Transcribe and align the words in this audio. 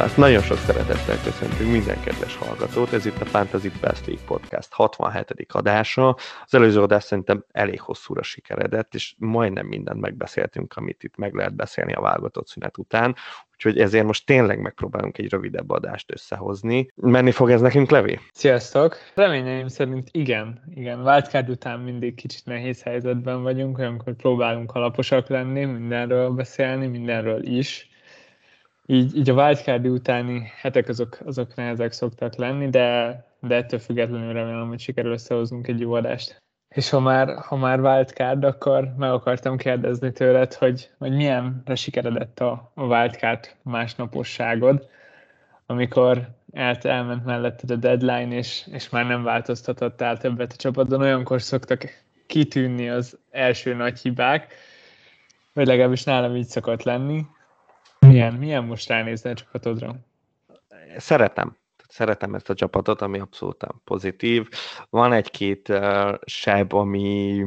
Hát 0.00 0.16
nagyon 0.16 0.42
sok 0.42 0.58
szeretettel 0.58 1.16
köszöntünk 1.24 1.70
minden 1.70 2.00
kedves 2.00 2.36
hallgatót. 2.36 2.92
Ez 2.92 3.06
itt 3.06 3.20
a 3.20 3.24
Fantasy 3.24 3.70
Best 3.80 4.06
League 4.06 4.24
Podcast 4.26 4.72
67. 4.72 5.46
adása. 5.48 6.16
Az 6.44 6.54
előző 6.54 6.82
adás 6.82 7.04
szerintem 7.04 7.44
elég 7.52 7.80
hosszúra 7.80 8.22
sikeredett, 8.22 8.94
és 8.94 9.14
majdnem 9.18 9.66
mindent 9.66 10.00
megbeszéltünk, 10.00 10.74
amit 10.76 11.02
itt 11.02 11.16
meg 11.16 11.34
lehet 11.34 11.54
beszélni 11.54 11.92
a 11.92 12.00
válogatott 12.00 12.46
szünet 12.46 12.78
után. 12.78 13.14
Úgyhogy 13.54 13.78
ezért 13.78 14.04
most 14.04 14.26
tényleg 14.26 14.60
megpróbálunk 14.60 15.18
egy 15.18 15.30
rövidebb 15.30 15.70
adást 15.70 16.12
összehozni. 16.12 16.90
Menni 16.94 17.30
fog 17.30 17.50
ez 17.50 17.60
nekünk, 17.60 17.90
Levi? 17.90 18.18
Sziasztok! 18.32 18.96
Reményeim 19.14 19.68
szerint 19.68 20.08
igen. 20.10 20.62
Igen, 20.74 21.00
wildcard 21.00 21.48
után 21.48 21.80
mindig 21.80 22.14
kicsit 22.14 22.44
nehéz 22.44 22.82
helyzetben 22.82 23.42
vagyunk, 23.42 23.78
olyankor 23.78 24.14
próbálunk 24.14 24.72
alaposak 24.72 25.28
lenni, 25.28 25.64
mindenről 25.64 26.30
beszélni, 26.30 26.86
mindenről 26.86 27.42
is 27.42 27.89
így, 28.90 29.16
így 29.16 29.30
a 29.30 29.34
wildcard 29.34 29.86
utáni 29.86 30.52
hetek 30.60 30.88
azok, 30.88 31.18
azok 31.24 31.54
nehezek 31.54 31.92
szoktak 31.92 32.34
lenni, 32.34 32.70
de, 32.70 33.16
de 33.40 33.54
ettől 33.54 33.78
függetlenül 33.78 34.32
remélem, 34.32 34.68
hogy 34.68 34.80
sikerül 34.80 35.12
összehoznunk 35.12 35.66
egy 35.66 35.80
jó 35.80 35.92
adást. 35.92 36.42
És 36.74 36.90
ha 36.90 37.00
már, 37.00 37.38
ha 37.38 37.56
már 37.56 37.80
wildcard, 37.80 38.44
akkor 38.44 38.94
meg 38.96 39.10
akartam 39.10 39.56
kérdezni 39.56 40.12
tőled, 40.12 40.54
hogy, 40.54 40.90
hogy 40.98 41.12
milyenre 41.12 41.74
sikeredett 41.74 42.40
a, 42.40 42.72
a 42.74 42.82
wildcard 42.82 43.56
másnaposságod, 43.62 44.88
amikor 45.66 46.28
el, 46.52 46.76
elment 46.82 47.24
melletted 47.24 47.70
a 47.70 47.76
deadline, 47.76 48.34
és, 48.36 48.66
és 48.70 48.88
már 48.88 49.06
nem 49.06 49.22
változtatottál 49.22 50.18
többet 50.18 50.52
a 50.52 50.56
csapatban, 50.56 51.00
olyankor 51.00 51.42
szoktak 51.42 52.04
kitűnni 52.26 52.88
az 52.88 53.18
első 53.30 53.74
nagy 53.74 53.98
hibák, 53.98 54.54
vagy 55.52 55.66
legalábbis 55.66 56.04
nálam 56.04 56.36
így 56.36 56.46
szokott 56.46 56.82
lenni, 56.82 57.26
milyen, 58.10 58.34
milyen 58.34 58.64
most 58.64 58.88
ránézni 58.88 59.30
a 59.30 59.34
csapatodra? 59.34 59.96
Szeretem. 60.96 61.56
Szeretem 61.88 62.34
ezt 62.34 62.50
a 62.50 62.54
csapatot, 62.54 63.00
ami 63.02 63.18
abszolút 63.18 63.66
pozitív. 63.84 64.48
Van 64.90 65.12
egy-két 65.12 65.68
uh, 65.68 66.14
seb, 66.24 66.74
ami, 66.74 67.44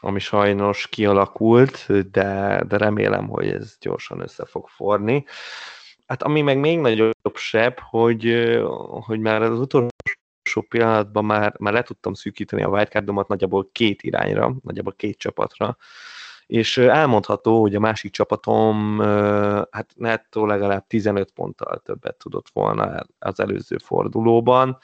ami 0.00 0.18
sajnos 0.18 0.88
kialakult, 0.88 1.86
de, 2.10 2.62
de 2.68 2.76
remélem, 2.76 3.28
hogy 3.28 3.48
ez 3.48 3.76
gyorsan 3.80 4.20
össze 4.20 4.44
fog 4.44 4.68
forni. 4.68 5.24
Hát 6.06 6.22
ami 6.22 6.40
meg 6.40 6.58
még 6.58 6.78
nagyobb 6.78 7.36
seb, 7.36 7.78
hogy, 7.78 8.52
hogy 8.88 9.20
már 9.20 9.42
az 9.42 9.58
utolsó 9.58 10.62
pillanatban 10.68 11.24
már, 11.24 11.54
már 11.58 11.72
le 11.72 11.82
tudtam 11.82 12.14
szűkíteni 12.14 12.62
a 12.62 12.68
wildcardomat 12.68 13.28
nagyjából 13.28 13.68
két 13.72 14.02
irányra, 14.02 14.54
nagyjából 14.62 14.94
két 14.96 15.18
csapatra, 15.18 15.76
és 16.52 16.78
elmondható, 16.78 17.60
hogy 17.60 17.74
a 17.74 17.80
másik 17.80 18.12
csapatom 18.12 18.98
hát 19.70 19.90
nettó 19.94 20.46
legalább 20.46 20.86
15 20.86 21.30
ponttal 21.30 21.80
többet 21.84 22.16
tudott 22.16 22.46
volna 22.52 23.04
az 23.18 23.40
előző 23.40 23.76
fordulóban, 23.78 24.78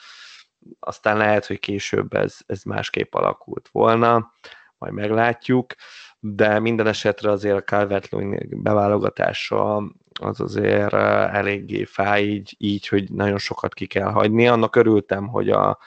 aztán 0.81 1.17
lehet, 1.17 1.47
hogy 1.47 1.59
később 1.59 2.13
ez, 2.15 2.39
ez 2.47 2.63
másképp 2.63 3.15
alakult 3.15 3.69
volna, 3.73 4.33
majd 4.79 4.93
meglátjuk, 4.93 5.75
de 6.21 6.59
minden 6.59 6.87
esetre 6.87 7.31
azért 7.31 7.57
a 7.57 7.65
calvert 7.65 8.09
beválogatása 8.63 9.77
az 10.21 10.41
azért 10.41 10.93
eléggé 10.93 11.85
fáj 11.85 12.23
így, 12.23 12.55
így, 12.59 12.89
hogy 12.89 13.11
nagyon 13.11 13.39
sokat 13.39 13.75
ki 13.75 13.87
kell 13.87 14.11
hagyni. 14.11 14.49
Annak 14.49 14.77
örültem, 14.77 15.27
hogy 15.27 15.51
a, 15.51 15.79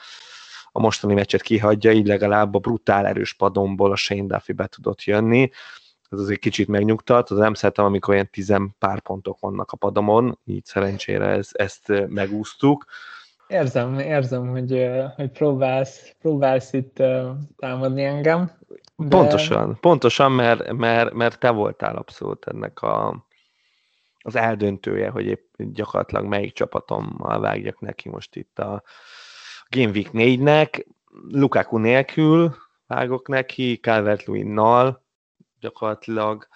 a 0.72 0.80
mostani 0.80 1.14
meccset 1.14 1.42
kihagyja, 1.42 1.90
így 1.90 2.06
legalább 2.06 2.54
a 2.54 2.58
brutál 2.58 3.06
erős 3.06 3.32
padomból 3.32 3.92
a 3.92 3.96
Shane 3.96 4.26
Duffy 4.26 4.52
be 4.52 4.66
tudott 4.66 5.02
jönni. 5.02 5.50
Ez 6.10 6.18
azért 6.18 6.40
kicsit 6.40 6.68
megnyugtat, 6.68 7.30
az 7.30 7.38
nem 7.38 7.54
szeretem, 7.54 7.84
amikor 7.84 8.14
ilyen 8.14 8.30
tizen 8.30 8.74
pár 8.78 9.00
pontok 9.00 9.40
vannak 9.40 9.70
a 9.70 9.76
padomon, 9.76 10.38
így 10.44 10.64
szerencsére 10.64 11.26
ez, 11.26 11.48
ezt 11.52 11.92
megúsztuk. 12.08 12.84
Érzem, 13.46 13.98
érzem, 13.98 14.48
hogy, 14.48 14.88
hogy 15.16 15.30
próbálsz, 15.30 16.14
próbálsz 16.20 16.72
itt 16.72 17.02
támadni 17.56 18.04
engem. 18.04 18.50
De... 18.96 19.08
Pontosan, 19.08 19.78
pontosan, 19.80 20.32
mert, 20.32 20.72
mert, 20.72 21.12
mert 21.12 21.38
te 21.38 21.50
voltál 21.50 21.96
abszolút 21.96 22.46
ennek 22.46 22.82
a, 22.82 23.26
az 24.18 24.36
eldöntője, 24.36 25.08
hogy 25.08 25.26
épp 25.26 25.54
gyakorlatilag 25.56 26.24
melyik 26.24 26.52
csapatommal 26.52 27.40
vágjak 27.40 27.80
neki 27.80 28.08
most 28.08 28.36
itt 28.36 28.58
a, 28.58 28.82
Game 29.72 29.90
Week 29.90 30.10
4-nek, 30.12 30.84
Lukaku 31.28 31.78
nélkül 31.78 32.54
vágok 32.86 33.28
neki, 33.28 33.76
calvert 33.76 34.26
nal 34.26 35.02
gyakorlatilag, 35.60 36.48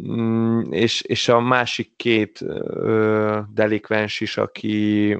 mm, 0.00 0.60
és, 0.70 1.00
és 1.00 1.28
a 1.28 1.40
másik 1.40 1.96
két 1.96 2.42
ö, 2.42 3.40
delikvens 3.52 4.20
is, 4.20 4.36
aki, 4.36 5.18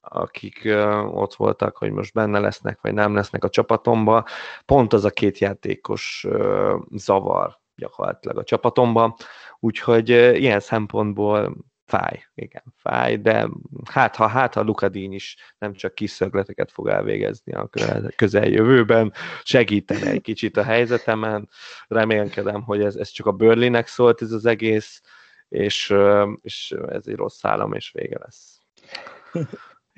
akik 0.00 0.64
ö, 0.64 0.98
ott 1.00 1.34
voltak, 1.34 1.76
hogy 1.76 1.90
most 1.90 2.12
benne 2.12 2.38
lesznek, 2.38 2.80
vagy 2.80 2.94
nem 2.94 3.14
lesznek 3.14 3.44
a 3.44 3.48
csapatomba, 3.48 4.24
pont 4.64 4.92
az 4.92 5.04
a 5.04 5.10
két 5.10 5.38
játékos 5.38 6.24
ö, 6.28 6.76
zavar 6.90 7.58
gyakorlatilag 7.76 8.38
a 8.38 8.44
csapatomba, 8.44 9.16
úgyhogy 9.60 10.10
ö, 10.10 10.32
ilyen 10.32 10.60
szempontból 10.60 11.56
fáj, 11.88 12.24
igen, 12.34 12.62
fáj, 12.76 13.16
de 13.16 13.48
hát 13.90 14.16
ha, 14.16 14.26
hát 14.26 14.54
ha 14.54 14.62
Lukadín 14.62 15.12
is 15.12 15.36
nem 15.58 15.72
csak 15.72 15.94
kis 15.94 16.10
szögleteket 16.10 16.72
fog 16.72 16.88
elvégezni 16.88 17.52
a 17.52 17.70
közeljövőben, 18.16 19.12
segítene 19.42 20.10
egy 20.10 20.20
kicsit 20.20 20.56
a 20.56 20.62
helyzetemen, 20.62 21.48
remélkedem, 21.86 22.62
hogy 22.62 22.82
ez, 22.82 22.96
ez 22.96 23.08
csak 23.08 23.26
a 23.26 23.32
Börlinek 23.32 23.86
szólt 23.86 24.22
ez 24.22 24.32
az 24.32 24.46
egész, 24.46 25.02
és, 25.48 25.94
és 26.42 26.74
ez 26.88 27.06
egy 27.06 27.16
rossz 27.16 27.44
állam, 27.44 27.72
és 27.72 27.90
vége 27.90 28.18
lesz. 28.18 28.60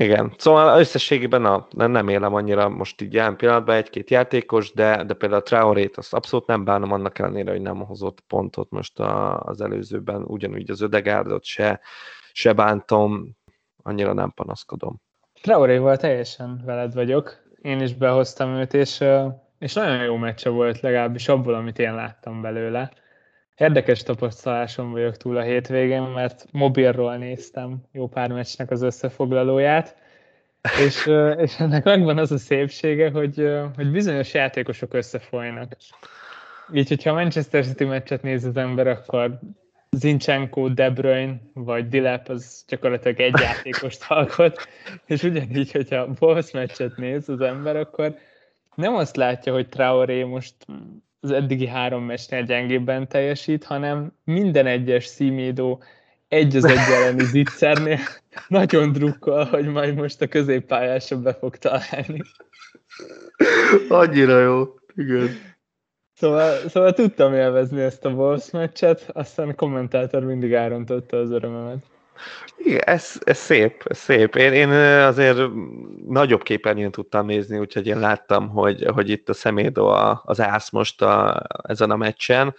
Igen, 0.01 0.35
szóval 0.37 0.79
összességében 0.79 1.45
a, 1.45 1.67
nem 1.71 2.09
élem 2.09 2.35
annyira 2.35 2.69
most 2.69 3.01
így 3.01 3.15
jelen 3.15 3.37
pillanatban 3.37 3.77
egy-két 3.77 4.11
játékos, 4.11 4.73
de, 4.73 5.05
de 5.05 5.15
például 5.15 5.41
a 5.41 5.45
Traorét 5.45 5.97
azt 5.97 6.15
abszolút 6.15 6.47
nem 6.47 6.65
bánom 6.65 6.93
annak 6.93 7.19
ellenére, 7.19 7.51
hogy 7.51 7.61
nem 7.61 7.85
hozott 7.85 8.21
pontot 8.21 8.71
most 8.71 9.01
a, 9.01 9.41
az 9.41 9.61
előzőben, 9.61 10.23
ugyanúgy 10.23 10.71
az 10.71 10.81
Ödegárdot 10.81 11.45
se, 11.45 11.81
se 12.33 12.53
bántom, 12.53 13.37
annyira 13.83 14.13
nem 14.13 14.33
panaszkodom. 14.35 15.01
Traoréval 15.43 15.97
teljesen 15.97 16.63
veled 16.65 16.95
vagyok, 16.95 17.43
én 17.63 17.81
is 17.81 17.95
behoztam 17.95 18.55
őt, 18.55 18.75
és, 18.75 19.05
és 19.59 19.73
nagyon 19.73 20.03
jó 20.03 20.17
meccse 20.17 20.49
volt 20.49 20.81
legalábbis 20.81 21.29
abból, 21.29 21.55
amit 21.55 21.79
én 21.79 21.95
láttam 21.95 22.41
belőle. 22.41 22.91
Érdekes 23.61 24.03
tapasztalásom 24.03 24.91
vagyok 24.91 25.17
túl 25.17 25.37
a 25.37 25.43
hétvégén, 25.43 26.03
mert 26.03 26.47
mobilról 26.53 27.17
néztem 27.17 27.83
jó 27.93 28.09
pár 28.09 28.33
meccsnek 28.33 28.71
az 28.71 28.83
összefoglalóját, 28.83 29.97
és, 30.87 31.07
és 31.37 31.59
ennek 31.59 31.85
megvan 31.85 32.19
az 32.19 32.33
a 32.33 32.39
szépsége, 32.39 33.11
hogy, 33.11 33.51
hogy 33.77 33.91
bizonyos 33.91 34.35
játékosok 34.35 34.95
összefolynak. 34.95 35.77
Így, 36.73 36.89
hogyha 36.89 37.11
a 37.11 37.15
Manchester 37.15 37.65
City 37.65 37.85
meccset 37.85 38.23
néz 38.23 38.45
az 38.45 38.57
ember, 38.57 38.87
akkor 38.87 39.39
Zinchenko, 39.91 40.69
De 40.69 40.91
Bruyne 40.91 41.41
vagy 41.55 41.89
Dilep 41.89 42.29
az 42.29 42.65
gyakorlatilag 42.69 43.21
egy 43.21 43.41
játékost 43.49 44.05
alkot, 44.09 44.69
és 45.07 45.23
ugyanígy, 45.23 45.73
hogyha 45.73 46.09
Wolves 46.21 46.51
meccset 46.51 46.97
néz 46.97 47.29
az 47.29 47.41
ember, 47.41 47.77
akkor 47.77 48.15
nem 48.75 48.95
azt 48.95 49.17
látja, 49.17 49.53
hogy 49.53 49.69
Traoré 49.69 50.23
most 50.23 50.55
az 51.21 51.31
eddigi 51.31 51.67
három 51.67 52.05
meccsnél 52.05 52.43
gyengébben 52.43 53.09
teljesít, 53.09 53.65
hanem 53.65 54.13
minden 54.25 54.67
egyes 54.67 55.07
szímédó 55.07 55.83
egy 56.29 56.57
az 56.57 56.65
egy 56.65 56.79
elleni 56.93 57.25
zicsernél 57.35 57.99
nagyon 58.49 58.93
drukkol, 58.93 59.45
hogy 59.45 59.67
majd 59.67 59.95
most 59.95 60.21
a 60.21 60.29
középpályásra 60.29 61.21
be 61.21 61.35
fog 61.35 61.57
találni. 61.57 62.23
Annyira 63.89 64.41
jó, 64.41 64.75
igen. 64.95 65.29
Szóval, 66.15 66.69
szóval 66.69 66.93
tudtam 66.93 67.35
élvezni 67.35 67.81
ezt 67.81 68.05
a 68.05 68.11
Wolves 68.11 68.51
meccset, 68.51 69.11
aztán 69.13 69.49
a 69.49 69.55
kommentátor 69.55 70.25
mindig 70.25 70.55
árontotta 70.55 71.17
az 71.17 71.31
örömömet. 71.31 71.85
Igen, 72.57 72.81
ez, 72.85 73.13
ez 73.25 73.39
szép, 73.39 73.83
ez 73.85 73.99
szép. 73.99 74.35
Én, 74.35 74.53
én 74.53 74.69
azért 75.03 75.39
nagyobb 76.07 76.43
képernyőn 76.43 76.91
tudtam 76.91 77.27
nézni, 77.27 77.59
úgyhogy 77.59 77.87
én 77.87 77.99
láttam, 77.99 78.49
hogy, 78.49 78.85
hogy 78.95 79.09
itt 79.09 79.29
a 79.29 79.35
szemédó 79.35 79.87
az 80.25 80.41
ász 80.41 80.71
most 80.71 81.03
a, 81.03 81.43
ezen 81.63 81.91
a 81.91 81.97
meccsen. 81.97 82.55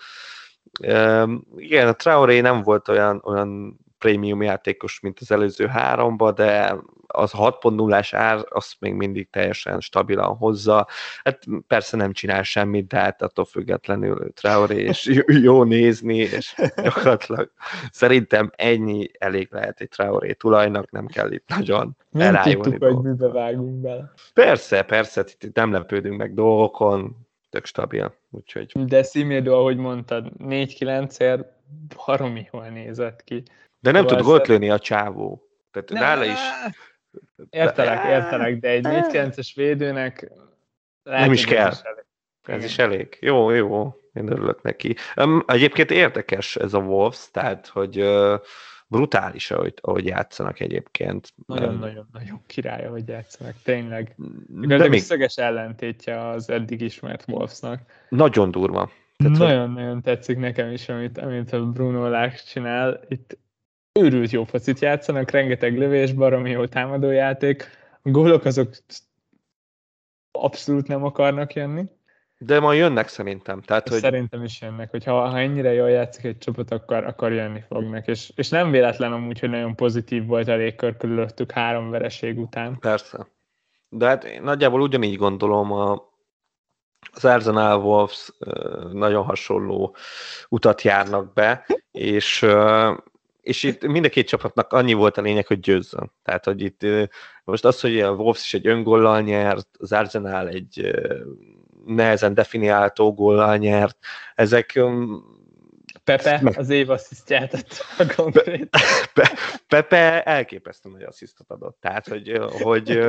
Igen, 1.56 1.88
a 1.88 1.94
Traoré 1.94 2.40
nem 2.40 2.62
volt 2.62 2.88
olyan, 2.88 3.22
olyan 3.26 3.80
prémium 3.98 4.42
játékos, 4.42 5.00
mint 5.00 5.18
az 5.22 5.32
előző 5.32 5.68
háromba, 5.68 6.32
de 6.32 6.76
az 7.12 7.32
6.0-ás 7.34 8.14
ár 8.14 8.46
azt 8.50 8.76
még 8.80 8.94
mindig 8.94 9.30
teljesen 9.30 9.80
stabilan 9.80 10.36
hozza. 10.36 10.88
Hát 11.24 11.44
persze 11.68 11.98
nem 11.98 12.14
csinál 12.14 12.44
semmit, 12.44 12.88
de 12.88 12.98
hát 12.98 13.22
attól 13.22 13.46
függetlenül 13.46 14.34
Traoré, 14.34 14.84
és 14.84 15.24
jó 15.44 15.64
nézni, 15.64 16.18
és 16.18 16.56
gyakorlatilag 16.84 17.52
szerintem 17.92 18.52
ennyi 18.56 19.12
elég 19.20 19.48
lehet 19.52 19.82
egy 19.82 19.90
Traoré 19.90 20.34
tulajnak, 20.34 20.92
nem 20.92 21.06
kell 21.06 21.32
itt 21.32 21.48
nagyon 21.48 21.98
nem 22.10 22.36
elájulni. 22.36 22.78
Nem 22.80 22.94
hogy 22.94 23.04
mibe 23.04 23.28
vágunk 23.28 23.82
bele. 23.82 24.12
Persze, 24.34 24.82
persze, 24.82 25.24
itt 25.40 25.56
nem 25.56 25.72
lepődünk 25.72 26.18
meg 26.18 26.34
dolgokon, 26.34 27.16
tök 27.50 27.66
stabil, 27.66 28.14
úgyhogy... 28.30 28.72
De 28.86 29.04
Szimédo, 29.04 29.54
ahogy 29.54 29.78
mondtad, 29.78 30.32
4-9-ért 30.40 31.46
baromi 32.06 32.48
jól 32.52 32.68
nézett 32.68 33.24
ki. 33.24 33.44
De 33.80 33.92
nem 33.92 34.06
tud 34.06 34.22
gólt 34.22 34.48
lőni 34.48 34.70
a 34.70 34.80
csávó. 34.80 35.44
Tehát 35.72 35.90
ne, 35.90 36.00
nála 36.00 36.26
is... 36.26 36.40
Értelek, 37.50 38.06
értelek, 38.06 38.60
de 38.60 38.70
egy 38.70 38.86
4-9-es 38.88 39.52
védőnek 39.56 40.32
nem 41.04 41.32
is 41.32 41.46
kell. 41.46 41.74
Ez 42.42 42.64
is, 42.64 42.78
elég. 42.78 43.18
Jó, 43.22 43.50
jó. 43.50 43.96
Én 44.14 44.32
örülök 44.32 44.62
neki. 44.62 44.96
Um, 45.16 45.44
egyébként 45.48 45.92
érdekes 45.92 46.56
ez 46.56 46.74
a 46.74 46.80
Wolves, 46.80 47.32
tehát, 47.32 47.68
hogy 47.68 48.02
uh, 48.02 48.40
brutális, 48.88 49.52
ahogy, 49.52 49.74
ahogy 49.82 50.06
játszanak 50.06 50.60
egyébként. 50.60 51.34
Nagyon-nagyon-nagyon 51.46 52.42
királya, 52.48 52.90
hogy 52.90 53.08
játszanak, 53.08 53.54
tényleg. 53.64 54.16
De 54.48 54.88
még 54.88 55.02
szöges 55.02 55.38
ellentétje 55.38 56.28
az 56.28 56.50
eddig 56.50 56.82
ismert 56.82 57.24
Wolvesnak. 57.28 57.82
Nagyon 58.10 58.52
durva. 58.52 58.92
Nagyon-nagyon 59.18 59.94
hogy... 59.94 60.04
tetszik 60.04 60.38
nekem 60.38 60.72
is, 60.72 60.90
amit, 60.90 61.18
amit 61.18 61.54
a 61.54 61.66
Bruno 61.66 62.10
Lák 62.10 62.44
csinál. 62.44 63.02
Itt 63.08 63.38
őrült 64.00 64.32
jó 64.32 64.44
focit 64.44 64.80
játszanak, 64.80 65.32
rengeteg 65.32 65.78
lövés, 65.78 66.14
baromi 66.14 66.50
jó 66.50 66.66
támadójáték. 66.66 67.70
A 68.02 68.10
gólok 68.10 68.46
azok 68.46 68.76
abszolút 70.32 70.88
nem 70.88 71.04
akarnak 71.04 71.54
jönni. 71.54 71.86
De 72.38 72.60
ma 72.60 72.74
jönnek 72.74 73.08
szerintem. 73.08 73.62
Tehát, 73.62 73.90
hogy... 73.90 74.00
Szerintem 74.00 74.44
is 74.44 74.62
jönnek, 74.62 74.90
hogy 74.90 75.04
ha, 75.04 75.28
ha 75.28 75.40
ennyire 75.40 75.74
jól 75.74 75.90
játszik 75.90 76.24
egy 76.24 76.38
csapat, 76.38 76.72
akkor, 76.72 77.04
akkor 77.04 77.32
jönni 77.32 77.64
fognak. 77.68 78.08
És, 78.08 78.32
és 78.36 78.50
nem 78.50 78.72
véletlen 78.72 79.12
amúgy, 79.12 79.40
hogy 79.40 79.50
nagyon 79.50 79.76
pozitív 79.76 80.26
volt 80.26 80.48
a 80.48 80.56
légkör 80.56 80.98
körülöttük 80.98 81.52
három 81.52 81.90
vereség 81.90 82.40
után. 82.40 82.80
Persze. 82.80 83.28
De 83.90 84.08
hát 84.08 84.24
én 84.24 84.42
nagyjából 84.42 84.82
ugyanígy 84.82 85.18
gondolom, 85.18 85.72
a, 85.72 86.10
az 87.12 87.26
Arsenal 87.26 87.80
Wolves 87.80 88.32
nagyon 88.92 89.24
hasonló 89.24 89.96
utat 90.50 90.82
járnak 90.82 91.34
be, 91.34 91.66
és 91.92 92.46
és 93.42 93.64
itt 93.64 93.88
mind 93.88 94.06
a 94.06 94.10
két 94.10 94.28
csapatnak 94.28 94.74
annyi 94.74 94.94
volt 94.94 95.18
a 95.18 95.22
lényeg, 95.22 95.48
hogy 95.48 95.60
győzzön. 95.60 96.12
Tehát, 96.24 96.46
hogy 96.46 96.62
itt 96.62 96.86
most 97.44 97.66
az, 97.66 97.82
hogy 97.82 98.00
a 98.00 98.12
Wolves 98.12 98.42
is 98.42 98.54
egy 98.54 98.68
öngollal 98.68 99.22
nyert, 99.22 99.68
az 99.80 99.92
Arsenal 99.92 100.48
egy 100.48 100.92
nehezen 101.86 102.34
definiáltó 102.34 103.14
góllal 103.14 103.58
nyert. 103.58 103.98
Ezek 104.36 104.80
Pepe 106.04 106.42
az 106.56 106.70
év 106.70 106.90
asszisztját 106.90 107.54
adta 107.54 108.16
konkrét. 108.16 108.70
Pe, 109.14 109.32
Pepe 109.68 110.24
elképesztő 110.24 110.90
nagy 110.90 111.02
asszisztot 111.02 111.50
adott. 111.50 111.78
Tehát, 111.80 112.08
hogy, 112.08 112.40
hogy 112.62 113.00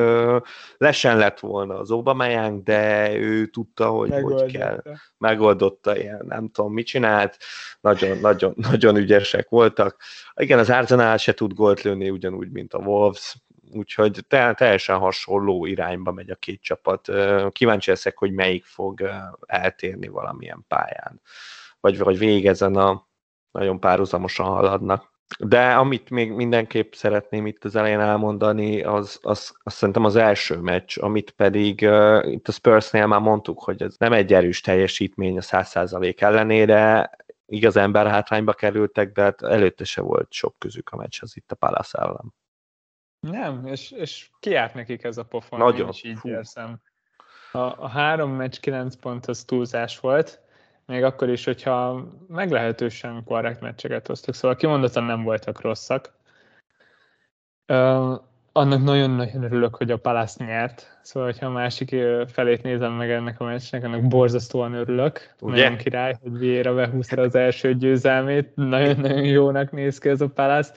lesen 0.76 1.16
lett 1.16 1.38
volna 1.38 1.78
az 1.78 1.90
Obameyang, 1.90 2.62
de 2.62 3.12
ő 3.14 3.46
tudta, 3.46 3.88
hogy 3.88 4.08
Megoldotta. 4.08 4.42
hogy 4.42 4.52
kell. 4.52 4.82
Megoldotta, 5.18 5.96
ilyen, 5.96 6.24
nem 6.28 6.50
tudom, 6.50 6.72
mit 6.72 6.86
csinált. 6.86 7.36
Nagyon, 7.80 8.18
nagyon, 8.18 8.54
nagyon 8.56 8.96
ügyesek 8.96 9.48
voltak. 9.48 9.96
Igen, 10.34 10.58
az 10.58 10.70
Arsenal 10.70 11.16
se 11.16 11.34
tud 11.34 11.52
gólt 11.52 11.82
lőni 11.82 12.10
ugyanúgy, 12.10 12.50
mint 12.50 12.74
a 12.74 12.78
Wolves 12.78 13.36
úgyhogy 13.74 14.24
teljesen 14.54 14.98
hasonló 14.98 15.66
irányba 15.66 16.12
megy 16.12 16.30
a 16.30 16.34
két 16.34 16.62
csapat. 16.62 17.08
Kíváncsi 17.50 17.90
leszek, 17.90 18.18
hogy 18.18 18.32
melyik 18.32 18.64
fog 18.64 19.10
eltérni 19.46 20.08
valamilyen 20.08 20.64
pályán, 20.68 21.20
vagy, 21.82 21.98
vagy 21.98 22.18
végig 22.18 22.46
ezen 22.46 22.76
a 22.76 23.06
nagyon 23.50 23.80
párhuzamosan 23.80 24.46
haladnak. 24.46 25.10
De 25.38 25.72
amit 25.72 26.10
még 26.10 26.32
mindenképp 26.32 26.92
szeretném 26.92 27.46
itt 27.46 27.64
az 27.64 27.76
elején 27.76 28.00
elmondani, 28.00 28.82
az, 28.82 29.18
az, 29.22 29.56
az 29.62 29.72
szerintem 29.72 30.04
az 30.04 30.16
első 30.16 30.56
meccs, 30.56 30.98
amit 30.98 31.30
pedig 31.30 31.80
uh, 31.82 32.32
itt 32.32 32.48
a 32.48 32.52
Spursnél 32.52 33.06
már 33.06 33.20
mondtuk, 33.20 33.62
hogy 33.62 33.82
ez 33.82 33.94
nem 33.98 34.12
egy 34.12 34.32
erős 34.32 34.60
teljesítmény 34.60 35.38
a 35.38 35.40
100% 35.40 36.20
ellenére, 36.20 37.10
igaz 37.46 37.76
ember 37.76 38.06
hátrányba 38.06 38.52
kerültek, 38.52 39.12
de 39.12 39.22
hát 39.22 39.42
előtte 39.42 39.84
se 39.84 40.00
volt 40.00 40.32
sok 40.32 40.54
közük 40.58 40.88
a 40.90 40.96
meccs, 40.96 41.18
az 41.20 41.36
itt 41.36 41.52
a 41.52 41.54
Palace 41.54 41.98
ellen. 41.98 42.34
Nem, 43.20 43.66
és, 43.66 43.90
és 43.90 44.30
kiárt 44.40 44.74
nekik 44.74 45.04
ez 45.04 45.18
a 45.18 45.24
pofon, 45.24 45.58
Nagyon. 45.58 45.88
is 45.88 46.04
így 46.04 46.18
Fú. 46.18 46.28
érzem. 46.28 46.80
A, 47.52 47.58
a 47.58 47.88
három 47.88 48.30
meccs 48.30 48.60
kilenc 48.60 48.96
pont 48.96 49.26
az 49.26 49.44
túlzás 49.44 50.00
volt, 50.00 50.40
még 50.86 51.02
akkor 51.02 51.28
is, 51.28 51.44
hogyha 51.44 52.06
meglehetősen 52.28 53.24
korrekt 53.24 53.60
meccseket 53.60 54.06
hoztak, 54.06 54.34
szóval 54.34 54.56
kimondottan 54.56 55.04
nem 55.04 55.22
voltak 55.22 55.60
rosszak. 55.60 56.12
Uh, 57.68 58.20
annak 58.52 58.82
nagyon-nagyon 58.82 59.42
örülök, 59.42 59.74
hogy 59.74 59.90
a 59.90 59.96
Palace 59.96 60.44
nyert, 60.44 60.98
szóval 61.02 61.28
hogyha 61.30 61.46
a 61.46 61.50
másik 61.50 61.96
felét 62.26 62.62
nézem 62.62 62.92
meg 62.92 63.10
ennek 63.10 63.40
a 63.40 63.44
meccsnek, 63.44 63.84
annak 63.84 64.08
borzasztóan 64.08 64.74
örülök. 64.74 65.34
Ugye? 65.40 65.62
Nagyon 65.62 65.76
király, 65.76 66.16
hogy 66.22 66.38
Vieira 66.38 66.74
behúzta 66.74 67.20
az 67.20 67.34
első 67.34 67.74
győzelmét, 67.74 68.52
nagyon-nagyon 68.54 69.24
jónak 69.24 69.70
néz 69.70 69.98
ki 69.98 70.08
ez 70.08 70.20
a 70.20 70.28
Palace. 70.28 70.72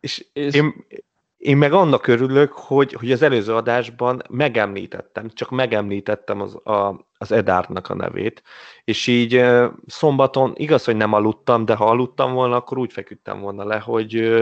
És, 0.00 0.26
és 0.32 0.54
én, 0.54 0.86
én 1.36 1.56
meg 1.56 1.72
annak 1.72 2.06
örülök, 2.06 2.52
hogy, 2.52 2.92
hogy 2.92 3.12
az 3.12 3.22
előző 3.22 3.54
adásban 3.54 4.22
megemlítettem, 4.30 5.30
csak 5.30 5.50
megemlítettem 5.50 6.40
az, 6.40 6.54
a, 6.54 7.06
az 7.18 7.32
Edárnak 7.32 7.88
a 7.88 7.94
nevét, 7.94 8.42
és 8.84 9.06
így 9.06 9.44
szombaton, 9.86 10.52
igaz, 10.56 10.84
hogy 10.84 10.96
nem 10.96 11.12
aludtam, 11.12 11.64
de 11.64 11.74
ha 11.74 11.86
aludtam 11.88 12.32
volna, 12.32 12.56
akkor 12.56 12.78
úgy 12.78 12.92
feküdtem 12.92 13.40
volna 13.40 13.64
le, 13.64 13.78
hogy 13.78 14.34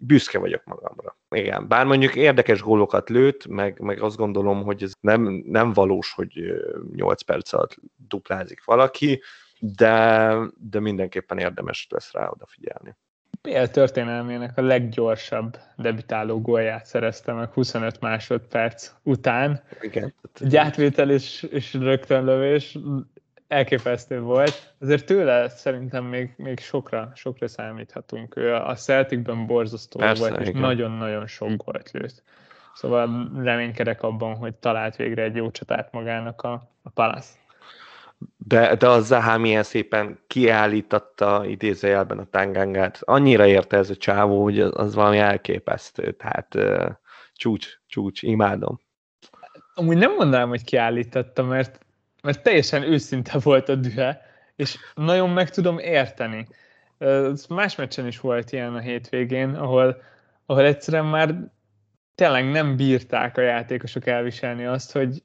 büszke 0.00 0.38
vagyok 0.38 0.64
magamra. 0.64 1.16
Igen, 1.28 1.68
bár 1.68 1.86
mondjuk 1.86 2.14
érdekes 2.14 2.62
gólokat 2.62 3.08
lőtt, 3.08 3.46
meg, 3.46 3.80
meg 3.80 4.02
azt 4.02 4.16
gondolom, 4.16 4.62
hogy 4.62 4.82
ez 4.82 4.92
nem, 5.00 5.42
nem 5.46 5.72
valós, 5.72 6.12
hogy 6.12 6.42
8 6.94 7.22
perc 7.22 7.52
alatt 7.52 7.76
duplázik 8.08 8.64
valaki, 8.64 9.22
de, 9.58 10.34
de 10.56 10.80
mindenképpen 10.80 11.38
érdemes 11.38 11.86
lesz 11.90 12.12
rá 12.12 12.28
odafigyelni. 12.28 12.96
PL 13.42 13.64
történelmének 13.64 14.58
a 14.58 14.62
leggyorsabb 14.62 15.58
debütáló 15.76 16.40
gólját 16.40 16.86
szerezte 16.86 17.32
meg 17.32 17.52
25 17.52 18.00
másodperc 18.00 18.92
után. 19.02 19.62
Igen. 19.80 20.14
Egy 20.40 20.56
átvétel 20.56 21.10
és, 21.10 21.42
és 21.42 21.74
rögtön 21.74 22.24
lövés 22.24 22.78
elképesztő 23.48 24.20
volt. 24.20 24.74
Azért 24.80 25.06
tőle 25.06 25.48
szerintem 25.48 26.04
még, 26.04 26.34
még 26.36 26.58
sokra, 26.58 27.12
sokra 27.14 27.48
számíthatunk. 27.48 28.36
Ő 28.36 28.54
a 28.54 28.74
Celticben 28.74 29.46
borzasztó 29.46 29.98
Persze, 29.98 30.28
volt, 30.28 30.40
és 30.40 30.50
nagyon-nagyon 30.52 31.26
sok 31.26 31.64
gólt 31.64 31.90
lőtt. 31.90 32.22
Szóval 32.74 33.30
reménykedek 33.36 34.02
abban, 34.02 34.34
hogy 34.34 34.54
talált 34.54 34.96
végre 34.96 35.22
egy 35.22 35.36
jó 35.36 35.50
csatát 35.50 35.92
magának 35.92 36.42
a, 36.42 36.52
a 36.82 36.90
Palace 36.90 37.38
de, 38.36 38.76
de 38.76 38.88
a 38.88 39.00
Zaha 39.00 39.38
milyen 39.38 39.62
szépen 39.62 40.18
kiállította 40.26 41.44
idézőjelben 41.46 42.18
a 42.18 42.24
tangangát. 42.24 42.98
Annyira 43.04 43.46
érte 43.46 43.76
ez 43.76 43.90
a 43.90 43.96
csávó, 43.96 44.42
hogy 44.42 44.60
az, 44.60 44.94
valami 44.94 45.18
elképesztő. 45.18 46.12
Tehát 46.12 46.56
csúcs, 47.32 47.68
csúcs, 47.86 48.22
imádom. 48.22 48.80
Amúgy 49.74 49.96
nem 49.96 50.14
mondanám, 50.14 50.48
hogy 50.48 50.64
kiállította, 50.64 51.42
mert, 51.42 51.80
mert 52.22 52.42
teljesen 52.42 52.82
őszinte 52.82 53.38
volt 53.38 53.68
a 53.68 53.74
dühe, 53.74 54.20
és 54.56 54.76
nagyon 54.94 55.30
meg 55.30 55.50
tudom 55.50 55.78
érteni. 55.78 56.46
Más 57.48 57.76
meccsen 57.76 58.06
is 58.06 58.20
volt 58.20 58.52
ilyen 58.52 58.74
a 58.74 58.80
hétvégén, 58.80 59.54
ahol, 59.54 60.02
ahol 60.46 60.64
egyszerűen 60.64 61.06
már 61.06 61.34
tényleg 62.14 62.50
nem 62.50 62.76
bírták 62.76 63.36
a 63.36 63.40
játékosok 63.40 64.06
elviselni 64.06 64.64
azt, 64.64 64.92
hogy, 64.92 65.22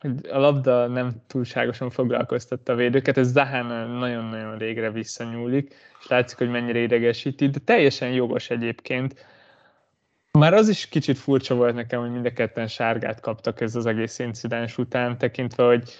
hogy 0.00 0.26
a 0.30 0.38
labda 0.38 0.86
nem 0.86 1.12
túlságosan 1.26 1.90
foglalkoztatta 1.90 2.72
a 2.72 2.76
védőket, 2.76 3.16
ez 3.16 3.32
Zahán 3.32 3.90
nagyon-nagyon 3.90 4.58
régre 4.58 4.90
visszanyúlik, 4.90 5.74
és 6.00 6.06
látszik, 6.06 6.38
hogy 6.38 6.50
mennyire 6.50 6.78
idegesíti, 6.78 7.48
de 7.48 7.58
teljesen 7.64 8.10
jogos 8.10 8.50
egyébként. 8.50 9.26
Már 10.32 10.54
az 10.54 10.68
is 10.68 10.88
kicsit 10.88 11.18
furcsa 11.18 11.54
volt 11.54 11.74
nekem, 11.74 12.00
hogy 12.00 12.10
mind 12.10 12.26
a 12.26 12.32
ketten 12.32 12.66
sárgát 12.66 13.20
kaptak 13.20 13.60
ez 13.60 13.74
az 13.76 13.86
egész 13.86 14.18
incidens 14.18 14.78
után, 14.78 15.18
tekintve, 15.18 15.64
hogy 15.64 15.90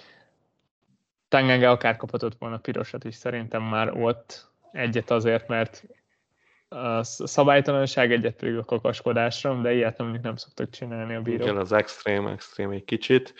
Tanganga 1.27 1.69
akár 1.69 1.95
kaphatott 1.95 2.35
volna 2.39 2.57
pirosat 2.57 3.03
is 3.03 3.15
szerintem 3.15 3.63
már 3.63 3.91
ott 3.97 4.47
egyet 4.71 5.11
azért, 5.11 5.47
mert 5.47 5.83
a 6.69 7.03
szabálytalanság, 7.03 8.11
egyet 8.11 8.35
pedig 8.35 8.57
a 8.57 8.63
kakaskodásra, 8.63 9.61
de 9.61 9.73
ilyet 9.73 9.97
nem, 9.97 10.19
nem 10.21 10.35
szoktak 10.35 10.69
csinálni 10.69 11.15
a 11.15 11.21
bírók. 11.21 11.41
Igen, 11.41 11.57
az 11.57 11.71
extrém, 11.71 12.27
extrém 12.27 12.69
egy 12.69 12.85
kicsit. 12.85 13.33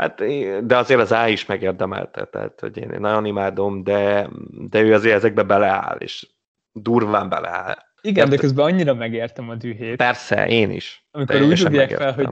Hát, 0.00 0.22
de 0.66 0.76
azért 0.76 1.00
az 1.00 1.12
A 1.12 1.28
is 1.28 1.46
megérdemelte, 1.46 2.24
tehát 2.24 2.60
hogy 2.60 2.76
én 2.76 2.90
nagyon 2.98 3.24
imádom, 3.24 3.82
de, 3.82 4.28
de 4.50 4.80
ő 4.80 4.94
azért 4.94 5.14
ezekbe 5.14 5.42
beleáll, 5.42 5.96
és 5.96 6.28
durván 6.72 7.28
beleáll. 7.28 7.76
Igen, 8.00 8.24
de, 8.24 8.30
de 8.30 8.40
közben 8.40 8.64
annyira 8.64 8.94
megértem 8.94 9.48
a 9.48 9.54
dühét. 9.54 9.96
Persze, 9.96 10.46
én 10.46 10.70
is. 10.70 11.06
Amikor 11.10 11.42
úgy 11.42 11.62
dugják 11.62 11.90
fel, 11.90 12.12
hogy 12.12 12.28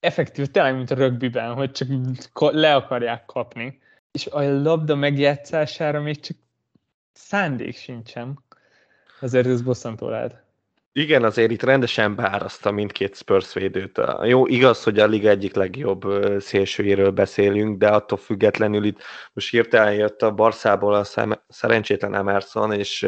effektív, 0.00 0.46
tényleg, 0.46 0.74
mint 0.74 0.90
a 0.90 0.94
rögbiben, 0.94 1.54
hogy 1.54 1.70
csak 1.70 1.88
le 2.34 2.74
akarják 2.74 3.24
kapni, 3.24 3.78
és 4.10 4.26
a 4.26 4.62
labda 4.62 4.94
megjátszására 4.94 6.00
még 6.00 6.20
csak 6.20 6.36
szándék 7.12 7.76
sincsen. 7.76 8.38
Azért 9.20 9.46
ez 9.46 9.62
bosszantó 9.62 10.08
lehet. 10.08 10.42
Igen, 10.92 11.24
azért 11.24 11.50
itt 11.50 11.62
rendesen 11.62 12.14
beáraszta 12.14 12.70
mindkét 12.70 13.16
Spurs 13.16 13.54
védőt. 13.54 14.00
Jó, 14.22 14.46
igaz, 14.46 14.82
hogy 14.82 14.98
a 14.98 15.06
liga 15.06 15.28
egyik 15.28 15.54
legjobb 15.54 16.04
szélsőjéről 16.38 17.10
beszélünk, 17.10 17.78
de 17.78 17.88
attól 17.88 18.18
függetlenül 18.18 18.84
itt 18.84 19.02
most 19.32 19.50
hirtelen 19.50 19.94
jött 19.94 20.22
a 20.22 20.30
Barszából 20.34 20.94
a 20.94 21.04
szerencsétlen 21.48 22.14
Emerson, 22.14 22.72
és 22.72 23.02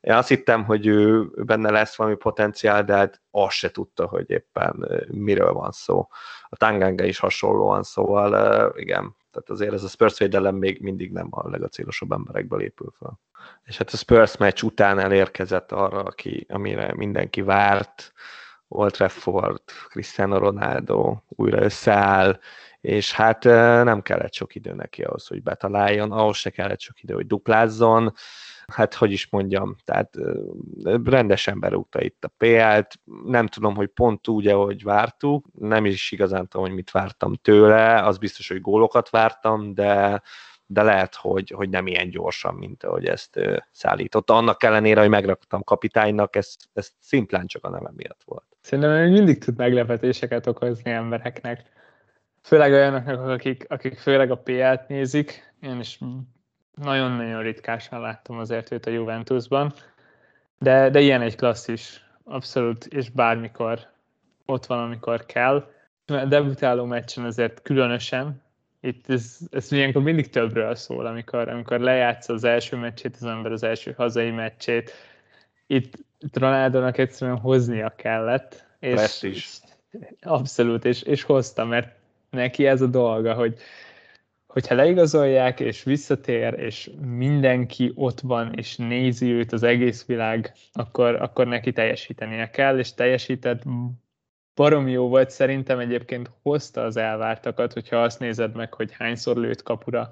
én 0.00 0.12
azt 0.12 0.28
hittem, 0.28 0.64
hogy 0.64 0.86
ő 0.86 1.30
benne 1.36 1.70
lesz 1.70 1.96
valami 1.96 2.16
potenciál, 2.16 2.84
de 2.84 2.94
hát 2.94 3.20
azt 3.30 3.56
se 3.56 3.70
tudta, 3.70 4.06
hogy 4.06 4.30
éppen 4.30 4.88
miről 5.08 5.52
van 5.52 5.70
szó. 5.70 6.08
A 6.48 6.56
Tanganga 6.56 7.04
is 7.04 7.18
hasonlóan, 7.18 7.82
szóval 7.82 8.72
igen, 8.76 9.16
tehát 9.30 9.50
azért 9.50 9.72
ez 9.72 9.82
a 9.82 9.88
Spurs 9.88 10.18
védelem 10.18 10.54
még 10.54 10.80
mindig 10.80 11.12
nem 11.12 11.28
a 11.30 11.48
legacélosabb 11.48 12.12
emberekből 12.12 12.60
épül 12.60 12.94
fel. 12.98 13.20
És 13.64 13.76
hát 13.76 13.90
a 13.90 13.96
Spurs 13.96 14.36
meccs 14.36 14.62
után 14.62 14.98
elérkezett 14.98 15.72
arra, 15.72 16.02
aki, 16.02 16.46
amire 16.48 16.94
mindenki 16.94 17.42
várt, 17.42 18.12
Old 18.68 18.92
Trafford, 18.92 19.62
Cristiano 19.88 20.38
Ronaldo 20.38 21.16
újra 21.28 21.62
összeáll, 21.62 22.38
és 22.80 23.12
hát 23.12 23.44
nem 23.84 24.02
kellett 24.02 24.32
sok 24.32 24.54
idő 24.54 24.72
neki 24.72 25.02
ahhoz, 25.02 25.26
hogy 25.26 25.42
betaláljon, 25.42 26.12
ahhoz 26.12 26.36
se 26.36 26.50
kellett 26.50 26.80
sok 26.80 27.02
idő, 27.02 27.14
hogy 27.14 27.26
duplázzon, 27.26 28.14
hát 28.70 28.94
hogy 28.94 29.12
is 29.12 29.28
mondjam, 29.30 29.76
tehát 29.84 30.16
rendesen 31.04 31.60
berúgta 31.60 32.02
itt 32.02 32.24
a 32.24 32.32
PL-t, 32.36 33.00
nem 33.24 33.46
tudom, 33.46 33.74
hogy 33.74 33.88
pont 33.88 34.28
úgy, 34.28 34.46
ahogy 34.46 34.82
vártuk, 34.82 35.46
nem 35.58 35.84
is 35.84 36.12
igazán 36.12 36.48
tudom, 36.48 36.66
hogy 36.66 36.74
mit 36.74 36.90
vártam 36.90 37.34
tőle, 37.34 38.02
az 38.02 38.18
biztos, 38.18 38.48
hogy 38.48 38.60
gólokat 38.60 39.10
vártam, 39.10 39.74
de, 39.74 40.22
de 40.66 40.82
lehet, 40.82 41.14
hogy, 41.14 41.50
hogy 41.50 41.68
nem 41.68 41.86
ilyen 41.86 42.10
gyorsan, 42.10 42.54
mint 42.54 42.84
ahogy 42.84 43.06
ezt 43.06 43.40
szállította. 43.70 44.34
Annak 44.34 44.62
ellenére, 44.62 45.00
hogy 45.00 45.10
megraktam 45.10 45.62
kapitánynak, 45.62 46.36
ez, 46.36 46.54
ez 46.72 46.90
szimplán 47.00 47.46
csak 47.46 47.64
a 47.64 47.70
neve 47.70 47.90
miatt 47.96 48.22
volt. 48.24 48.46
Szerintem 48.60 48.92
még 48.92 49.12
mindig 49.12 49.38
tud 49.44 49.56
meglepetéseket 49.56 50.46
okozni 50.46 50.90
embereknek. 50.90 51.62
Főleg 52.42 52.72
olyanoknak, 52.72 53.28
akik, 53.28 53.64
akik 53.68 53.98
főleg 53.98 54.30
a 54.30 54.36
PL-t 54.36 54.88
nézik. 54.88 55.52
Én 55.60 55.80
is 55.80 55.98
nagyon-nagyon 56.82 57.42
ritkásan 57.42 58.00
láttam 58.00 58.38
azért 58.38 58.72
őt 58.72 58.86
a 58.86 58.90
Juventusban, 58.90 59.72
de, 60.58 60.90
de 60.90 61.00
ilyen 61.00 61.22
egy 61.22 61.36
klasszis, 61.36 62.04
abszolút, 62.24 62.84
és 62.84 63.10
bármikor 63.10 63.78
ott 64.44 64.66
van, 64.66 64.78
amikor 64.78 65.26
kell. 65.26 65.70
A 66.06 66.24
debütáló 66.24 66.84
meccsen 66.84 67.24
azért 67.24 67.62
különösen, 67.62 68.42
itt 68.80 69.08
ez, 69.08 69.38
ez 69.50 69.72
ilyenkor 69.72 70.02
mindig 70.02 70.30
többről 70.30 70.74
szól, 70.74 71.06
amikor, 71.06 71.48
amikor 71.48 71.80
lejátsz 71.80 72.28
az 72.28 72.44
első 72.44 72.76
meccsét, 72.76 73.16
az 73.16 73.24
ember 73.24 73.52
az 73.52 73.62
első 73.62 73.94
hazai 73.96 74.30
meccsét. 74.30 74.92
Itt, 75.66 75.94
itt 76.18 76.38
Ronaldónak 76.38 76.98
egyszerűen 76.98 77.38
hoznia 77.38 77.92
kellett. 77.96 78.66
És, 78.78 79.22
is. 79.22 79.58
Abszolút, 80.22 80.84
és, 80.84 81.02
és 81.02 81.22
hozta, 81.22 81.64
mert 81.64 81.96
neki 82.30 82.66
ez 82.66 82.80
a 82.80 82.86
dolga, 82.86 83.34
hogy, 83.34 83.58
hogyha 84.50 84.74
leigazolják, 84.74 85.60
és 85.60 85.82
visszatér, 85.82 86.54
és 86.58 86.90
mindenki 87.00 87.92
ott 87.94 88.20
van, 88.20 88.52
és 88.54 88.76
nézi 88.76 89.30
őt 89.30 89.52
az 89.52 89.62
egész 89.62 90.04
világ, 90.04 90.52
akkor, 90.72 91.14
akkor 91.14 91.46
neki 91.46 91.72
teljesítenie 91.72 92.50
kell, 92.50 92.78
és 92.78 92.94
teljesített 92.94 93.62
barom 94.54 94.88
jó 94.88 95.08
volt, 95.08 95.30
szerintem 95.30 95.78
egyébként 95.78 96.30
hozta 96.42 96.82
az 96.82 96.96
elvártakat, 96.96 97.72
hogyha 97.72 97.96
azt 97.96 98.20
nézed 98.20 98.54
meg, 98.54 98.74
hogy 98.74 98.92
hányszor 98.92 99.36
lőtt 99.36 99.62
kapura, 99.62 100.10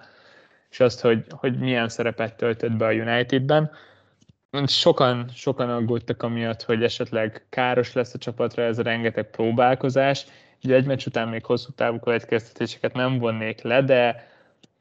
és 0.71 0.81
azt, 0.81 1.01
hogy, 1.01 1.25
hogy 1.31 1.59
milyen 1.59 1.89
szerepet 1.89 2.37
töltött 2.37 2.77
be 2.77 2.87
a 2.87 2.93
Unitedben. 2.93 3.71
Sokan, 4.67 5.29
sokan 5.35 5.71
aggódtak 5.71 6.23
amiatt, 6.23 6.63
hogy 6.63 6.83
esetleg 6.83 7.47
káros 7.49 7.93
lesz 7.93 8.15
a 8.15 8.19
csapatra 8.19 8.63
ez 8.63 8.79
a 8.79 8.83
rengeteg 8.83 9.31
próbálkozás, 9.31 10.27
Ugye 10.65 10.75
egy 10.75 10.87
meccs 10.87 11.07
után 11.07 11.29
még 11.29 11.45
hosszú 11.45 11.71
távú 11.73 11.99
következtetéseket 11.99 12.93
nem 12.93 13.19
vonnék 13.19 13.63
le, 13.63 13.83
de, 13.83 14.29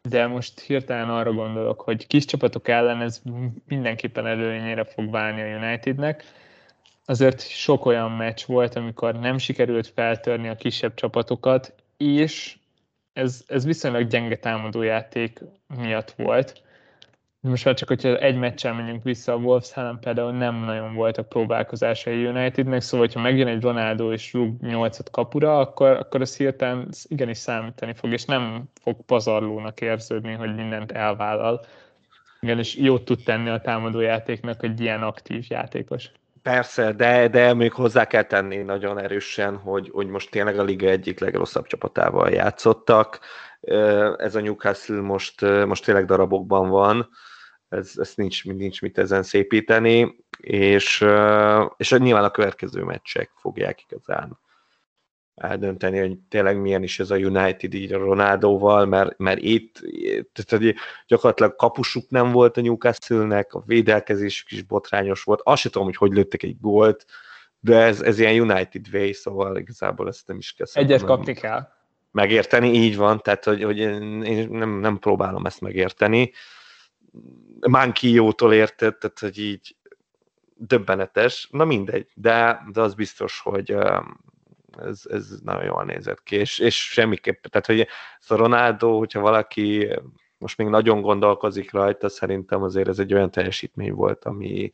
de 0.02 0.28
most 0.28 0.60
hirtelen 0.60 1.10
arra 1.10 1.34
gondolok, 1.34 1.82
hogy 1.82 2.08
kis 2.08 2.26
csapatok 2.26 2.68
ellen 2.68 3.02
ez 3.02 3.22
mindenképpen 3.68 4.28
előnyére 4.28 4.84
fog 4.84 5.12
válni 5.12 5.42
a 5.42 5.58
Unitednek. 5.58 6.24
Azért 7.06 7.50
sok 7.50 7.86
olyan 7.86 8.12
meccs 8.12 8.46
volt, 8.46 8.76
amikor 8.76 9.20
nem 9.20 9.38
sikerült 9.38 9.88
feltörni 9.88 10.48
a 10.48 10.56
kisebb 10.56 10.94
csapatokat, 10.94 11.74
és 11.98 12.58
ez, 13.14 13.44
ez 13.48 13.66
viszonylag 13.66 14.08
gyenge 14.08 14.36
támadójáték 14.36 15.42
miatt 15.68 16.12
volt 16.12 16.62
most 17.48 17.66
már 17.66 17.74
csak, 17.74 17.88
hogyha 17.88 18.18
egy 18.18 18.38
meccsen 18.38 18.76
menjünk 18.76 19.04
vissza, 19.04 19.34
a 19.34 19.36
Wolves 19.36 19.78
ellen 19.78 20.00
például 20.00 20.32
nem 20.32 20.56
nagyon 20.56 20.94
voltak 20.94 21.30
próbálkozásai 21.30 22.26
Unitednek, 22.26 22.82
szóval 22.82 23.08
ha 23.14 23.20
megjön 23.20 23.48
egy 23.48 23.62
Ronaldo 23.62 24.12
és 24.12 24.34
rúg 24.34 24.62
nyolcat 24.62 25.10
kapura, 25.10 25.60
akkor, 25.60 25.90
akkor 25.90 26.22
az 26.22 26.38
hirtelen 26.38 26.88
igenis 27.04 27.38
számítani 27.38 27.94
fog, 27.94 28.12
és 28.12 28.26
nem 28.26 28.64
fog 28.82 28.96
pazarlónak 29.06 29.82
érződni, 29.82 30.34
hogy 30.34 30.56
mindent 30.56 30.92
elvállal. 30.92 31.66
Igen, 32.40 32.58
és 32.58 32.76
jót 32.76 33.06
tud 33.06 33.24
tenni 33.24 33.50
a 33.50 33.62
támadójátéknak 33.62 34.64
egy 34.64 34.82
ilyen 34.82 35.04
aktív 35.04 35.46
játékos. 35.50 36.12
Persze, 36.42 36.92
de, 36.92 37.28
de 37.28 37.54
még 37.54 37.74
hozzá 37.74 38.06
kell 38.06 38.24
tenni 38.24 38.58
nagyon 38.58 39.00
erősen, 39.00 39.58
hogy, 39.58 39.90
hogy 39.94 40.08
most 40.08 40.32
tényleg 40.32 40.60
a 40.60 40.64
liga 40.64 40.88
egyik 40.88 41.20
legrosszabb 41.20 41.68
csapatával 41.68 42.30
játszottak. 42.30 43.20
Ez 44.18 44.36
a 44.36 44.42
Newcastle 44.42 45.02
most, 45.02 45.42
most 45.42 45.86
tényleg 45.86 46.06
darabokban 46.06 46.70
van 46.70 47.10
ez, 47.70 47.92
ez 47.96 48.14
nincs, 48.16 48.46
nincs 48.46 48.82
mit 48.82 48.98
ezen 48.98 49.24
szépíteni, 49.24 50.16
és, 50.38 51.06
és 51.78 51.92
nyilván 51.92 52.24
a 52.24 52.32
következő 52.32 52.84
meccsek 52.84 53.32
fogják 53.36 53.84
igazán 53.90 54.40
eldönteni, 55.36 56.00
hogy 56.00 56.18
tényleg 56.30 56.62
milyen 56.62 56.84
is 56.84 57.00
ez 57.00 57.12
a 57.12 57.16
United 57.16 57.74
így 57.74 57.94
a 57.94 57.98
Ronaldóval, 57.98 58.86
mert, 58.86 59.18
mert 59.18 59.40
itt 59.42 59.82
tehát 60.34 60.76
gyakorlatilag 61.08 61.56
kapusuk 61.56 62.10
nem 62.10 62.32
volt 62.32 62.58
a 62.58 62.62
Newcastle-nek, 62.62 63.54
a 63.54 63.64
védelkezésük 63.66 64.52
is 64.52 64.62
botrányos 64.62 65.24
volt, 65.24 65.42
azt 65.44 65.62
sem 65.62 65.72
tudom, 65.72 65.88
hogy 65.88 65.96
hogy 65.96 66.12
lőttek 66.12 66.44
egy 66.44 66.58
gólt, 66.60 67.06
de 67.60 67.82
ez, 67.82 68.02
ez 68.02 68.20
ilyen 68.20 68.40
United 68.50 68.86
way, 68.94 69.14
szóval 69.14 69.58
igazából 69.58 70.08
ezt 70.08 70.28
nem 70.28 70.38
is 70.38 70.54
kell 70.54 70.68
Egyet 70.74 71.04
kapni 71.04 71.34
kell. 71.34 71.68
Megérteni, 72.12 72.74
így 72.74 72.98
van, 72.98 73.22
tehát 73.22 73.44
hogy, 73.44 73.64
hogy 73.64 73.78
én 73.78 74.48
nem, 74.50 74.70
nem 74.70 75.00
próbálom 75.00 75.46
ezt 75.46 75.62
megérteni, 75.62 76.32
Mankiótól 77.60 78.54
érted, 78.54 78.98
tehát 78.98 79.20
hogy 79.20 79.40
így 79.40 79.76
döbbenetes, 80.56 81.48
na 81.52 81.66
mindegy, 81.66 82.08
de, 82.14 82.64
de 82.72 82.82
az 82.82 82.94
biztos, 82.94 83.40
hogy 83.40 83.76
ez, 84.78 85.02
ez 85.10 85.30
nagyon 85.44 85.64
jól 85.64 85.84
nézett 85.84 86.24
ki, 86.24 86.36
és, 86.36 86.60
és 86.60 86.92
semmiképp, 86.92 87.46
tehát 87.46 87.66
hogy 87.66 87.80
ez 88.20 88.32
a 88.32 88.36
Ronaldo, 88.36 88.98
hogyha 88.98 89.20
valaki 89.20 89.90
most 90.38 90.58
még 90.58 90.68
nagyon 90.68 91.02
gondolkozik 91.02 91.72
rajta, 91.72 92.10
szerintem 92.10 92.64
azért 92.64 92.88
ez 92.88 93.00
egy 93.00 93.14
olyan 93.14 93.32
teljesítmény 93.32 93.94
volt, 93.94 94.26
ami, 94.26 94.72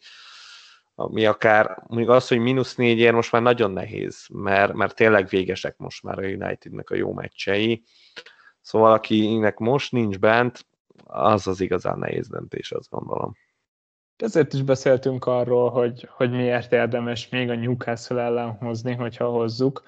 ami 0.95 1.25
akár, 1.25 1.83
még 1.87 2.09
az, 2.09 2.27
hogy 2.27 2.39
mínusz 2.39 2.75
négyért 2.75 3.13
most 3.13 3.31
már 3.31 3.41
nagyon 3.41 3.71
nehéz, 3.71 4.25
mert, 4.33 4.73
mert 4.73 4.95
tényleg 4.95 5.27
végesek 5.27 5.77
most 5.77 6.03
már 6.03 6.19
a 6.19 6.27
Unitednek 6.27 6.89
a 6.89 6.95
jó 6.95 7.13
meccsei. 7.13 7.83
Szóval 8.61 8.93
akinek 8.93 9.57
most 9.57 9.91
nincs 9.91 10.19
bent, 10.19 10.65
az 11.05 11.47
az 11.47 11.61
igazán 11.61 11.99
nehéz 11.99 12.27
döntés, 12.27 12.71
azt 12.71 12.89
gondolom. 12.89 13.35
Ezért 14.17 14.53
is 14.53 14.61
beszéltünk 14.61 15.25
arról, 15.25 15.69
hogy, 15.69 16.07
hogy 16.11 16.31
miért 16.31 16.71
érdemes 16.73 17.29
még 17.29 17.49
a 17.49 17.55
Newcastle 17.55 18.21
ellen 18.21 18.51
hozni, 18.51 18.93
hogyha 18.93 19.29
hozzuk. 19.29 19.83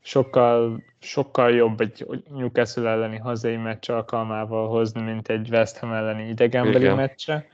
Sokkal, 0.00 0.82
sokkal 0.98 1.50
jobb 1.50 1.80
egy 1.80 2.06
Newcastle 2.28 2.88
elleni 2.88 3.16
hazai 3.16 3.56
meccs 3.56 3.90
alkalmával 3.90 4.68
hozni, 4.68 5.02
mint 5.02 5.28
egy 5.28 5.48
West 5.50 5.78
Ham 5.78 5.92
elleni 5.92 6.28
idegenbeli 6.28 6.88
meccse. 6.88 7.46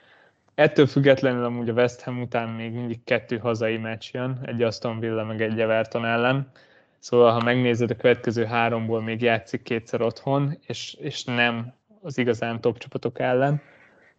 Ettől 0.55 0.87
függetlenül 0.87 1.45
amúgy 1.45 1.69
a 1.69 1.73
West 1.73 2.01
Ham 2.01 2.21
után 2.21 2.49
még 2.49 2.73
mindig 2.73 3.05
kettő 3.05 3.39
hazai 3.39 3.77
meccs 3.77 4.09
jön, 4.13 4.41
egy 4.43 4.63
Aston 4.63 4.99
Villa 4.99 5.25
meg 5.25 5.43
egy 5.43 5.61
Everton 5.61 6.05
ellen. 6.05 6.51
Szóval, 6.99 7.33
ha 7.33 7.43
megnézed, 7.43 7.91
a 7.91 7.97
következő 7.97 8.45
háromból 8.45 9.03
még 9.03 9.23
játszik 9.23 9.63
kétszer 9.63 10.01
otthon, 10.01 10.59
és, 10.67 10.95
és 10.95 11.25
nem 11.25 11.73
az 12.03 12.19
igazán 12.19 12.61
top 12.61 12.79
csapatok 12.79 13.19
ellen. 13.19 13.61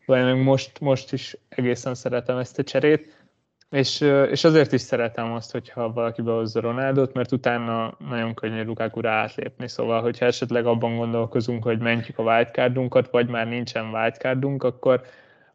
Vagy 0.05 0.35
most, 0.35 0.79
most 0.79 1.13
is 1.13 1.37
egészen 1.49 1.95
szeretem 1.95 2.37
ezt 2.37 2.59
a 2.59 2.63
cserét, 2.63 3.21
és, 3.71 4.01
és 4.29 4.43
azért 4.43 4.71
is 4.71 4.81
szeretem 4.81 5.33
azt, 5.33 5.51
hogyha 5.51 5.93
valaki 5.93 6.21
behozza 6.21 6.59
Ronaldot, 6.59 7.13
mert 7.13 7.31
utána 7.31 7.95
nagyon 8.09 8.33
könnyű 8.33 8.63
lukaku 8.63 9.07
átlépni, 9.07 9.67
szóval 9.67 10.01
hogyha 10.01 10.25
esetleg 10.25 10.65
abban 10.65 10.95
gondolkozunk, 10.95 11.63
hogy 11.63 11.79
mentjük 11.79 12.17
a 12.17 12.23
wildcardunkat, 12.23 13.09
vagy 13.09 13.27
már 13.27 13.47
nincsen 13.47 13.93
wildcardunk, 13.93 14.63
akkor, 14.63 15.01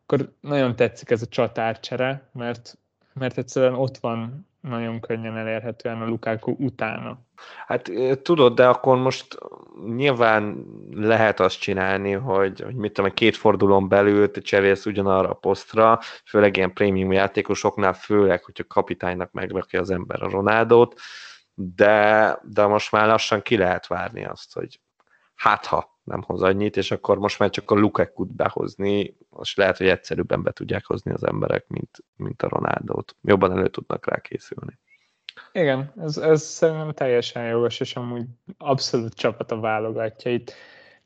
akkor 0.02 0.32
nagyon 0.40 0.76
tetszik 0.76 1.10
ez 1.10 1.22
a 1.22 1.26
csatárcsere, 1.26 2.28
mert, 2.32 2.78
mert 3.12 3.38
egyszerűen 3.38 3.74
ott 3.74 3.96
van 3.96 4.46
nagyon 4.68 5.00
könnyen 5.00 5.36
elérhetően 5.36 6.02
a 6.02 6.06
Lukaku 6.06 6.54
utána. 6.58 7.18
Hát 7.66 7.90
tudod, 8.22 8.54
de 8.54 8.68
akkor 8.68 8.96
most 8.96 9.38
nyilván 9.86 10.64
lehet 10.90 11.40
azt 11.40 11.60
csinálni, 11.60 12.12
hogy, 12.12 12.60
hogy 12.60 12.74
mit 12.74 12.92
tudom, 12.92 13.10
két 13.10 13.36
fordulón 13.36 13.88
belül 13.88 14.30
te 14.30 14.40
cserélsz 14.40 14.86
ugyanarra 14.86 15.30
a 15.30 15.34
posztra, 15.34 15.98
főleg 16.24 16.56
ilyen 16.56 16.72
prémium 16.72 17.12
játékosoknál, 17.12 17.92
főleg, 17.92 18.44
hogyha 18.44 18.64
kapitánynak 18.64 19.32
megrakja 19.32 19.80
az 19.80 19.90
ember 19.90 20.22
a 20.22 20.30
Ronaldot, 20.30 21.00
de, 21.54 22.38
de 22.42 22.66
most 22.66 22.92
már 22.92 23.06
lassan 23.06 23.42
ki 23.42 23.56
lehet 23.56 23.86
várni 23.86 24.24
azt, 24.24 24.54
hogy 24.54 24.80
hát 25.36 25.66
ha 25.66 25.98
nem 26.04 26.22
hoz 26.22 26.42
annyit, 26.42 26.76
és 26.76 26.90
akkor 26.90 27.18
most 27.18 27.38
már 27.38 27.50
csak 27.50 27.70
a 27.70 27.74
Lukaku-t 27.74 28.34
behozni, 28.34 29.16
most 29.28 29.56
lehet, 29.56 29.76
hogy 29.76 29.88
egyszerűbben 29.88 30.42
be 30.42 30.50
tudják 30.50 30.86
hozni 30.86 31.12
az 31.12 31.26
emberek, 31.26 31.64
mint, 31.68 32.04
mint 32.16 32.42
a 32.42 32.48
Ronaldot. 32.48 33.16
Jobban 33.22 33.52
elő 33.52 33.68
tudnak 33.68 34.06
rá 34.06 34.20
készülni. 34.20 34.78
Igen, 35.52 35.92
ez, 36.00 36.16
ez 36.16 36.42
szerintem 36.42 36.92
teljesen 36.92 37.46
jogos, 37.46 37.80
és 37.80 37.96
amúgy 37.96 38.24
abszolút 38.58 39.14
csapat 39.14 39.50
a 39.50 39.60
válogatja 39.60 40.32
itt. 40.32 40.52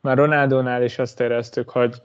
Már 0.00 0.16
Ronaldónál 0.16 0.82
is 0.82 0.99
azt 0.99 1.20
éreztük, 1.20 1.70
hogy 1.70 2.02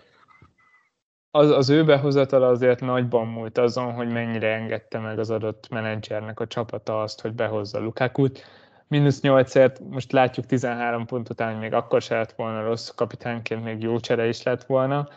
az, 1.32 1.50
az 1.50 1.70
ő 1.70 1.84
behozatala 1.84 2.48
azért 2.48 2.80
nagyban 2.80 3.28
múlt 3.28 3.58
azon, 3.58 3.94
hogy 3.94 4.08
mennyire 4.08 4.54
engedte 4.54 5.00
meg 5.00 5.20
az 5.20 5.30
adott 5.30 5.70
menedzsernek 5.70 6.40
a 6.40 6.48
csapata 6.48 7.02
azt, 7.02 7.22
hogy 7.22 7.34
behozza 7.34 7.80
Lukakut. 7.80 8.44
Minusz 8.88 9.20
8-ért, 9.22 9.80
most 9.90 10.12
látjuk 10.12 10.46
13 10.46 11.06
pont 11.06 11.30
után, 11.30 11.56
még 11.56 11.74
akkor 11.74 12.02
se 12.02 12.16
lett 12.16 12.32
volna 12.32 12.64
rossz, 12.64 12.90
kapitánként 12.90 13.64
még 13.64 13.82
jó 13.82 14.00
csere 14.00 14.28
is 14.28 14.44
lett 14.44 14.64
volna. 14.64 15.08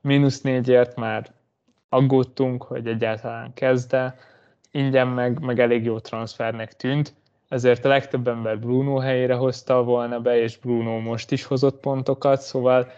Minusz 0.00 0.40
4-ért 0.44 0.96
már 0.96 1.26
aggódtunk, 1.88 2.62
hogy 2.62 2.86
egyáltalán 2.86 3.52
kezdte, 3.54 4.18
ingyen 4.70 5.08
meg, 5.08 5.40
meg 5.40 5.60
elég 5.60 5.84
jó 5.84 5.98
transfernek 5.98 6.76
tűnt, 6.76 7.14
ezért 7.48 7.84
a 7.84 7.88
legtöbb 7.88 8.28
ember 8.28 8.58
Bruno 8.58 8.96
helyére 8.98 9.34
hozta 9.34 9.82
volna 9.82 10.20
be, 10.20 10.40
és 10.40 10.56
Bruno 10.56 10.98
most 10.98 11.32
is 11.32 11.44
hozott 11.44 11.80
pontokat, 11.80 12.40
szóval 12.40 12.90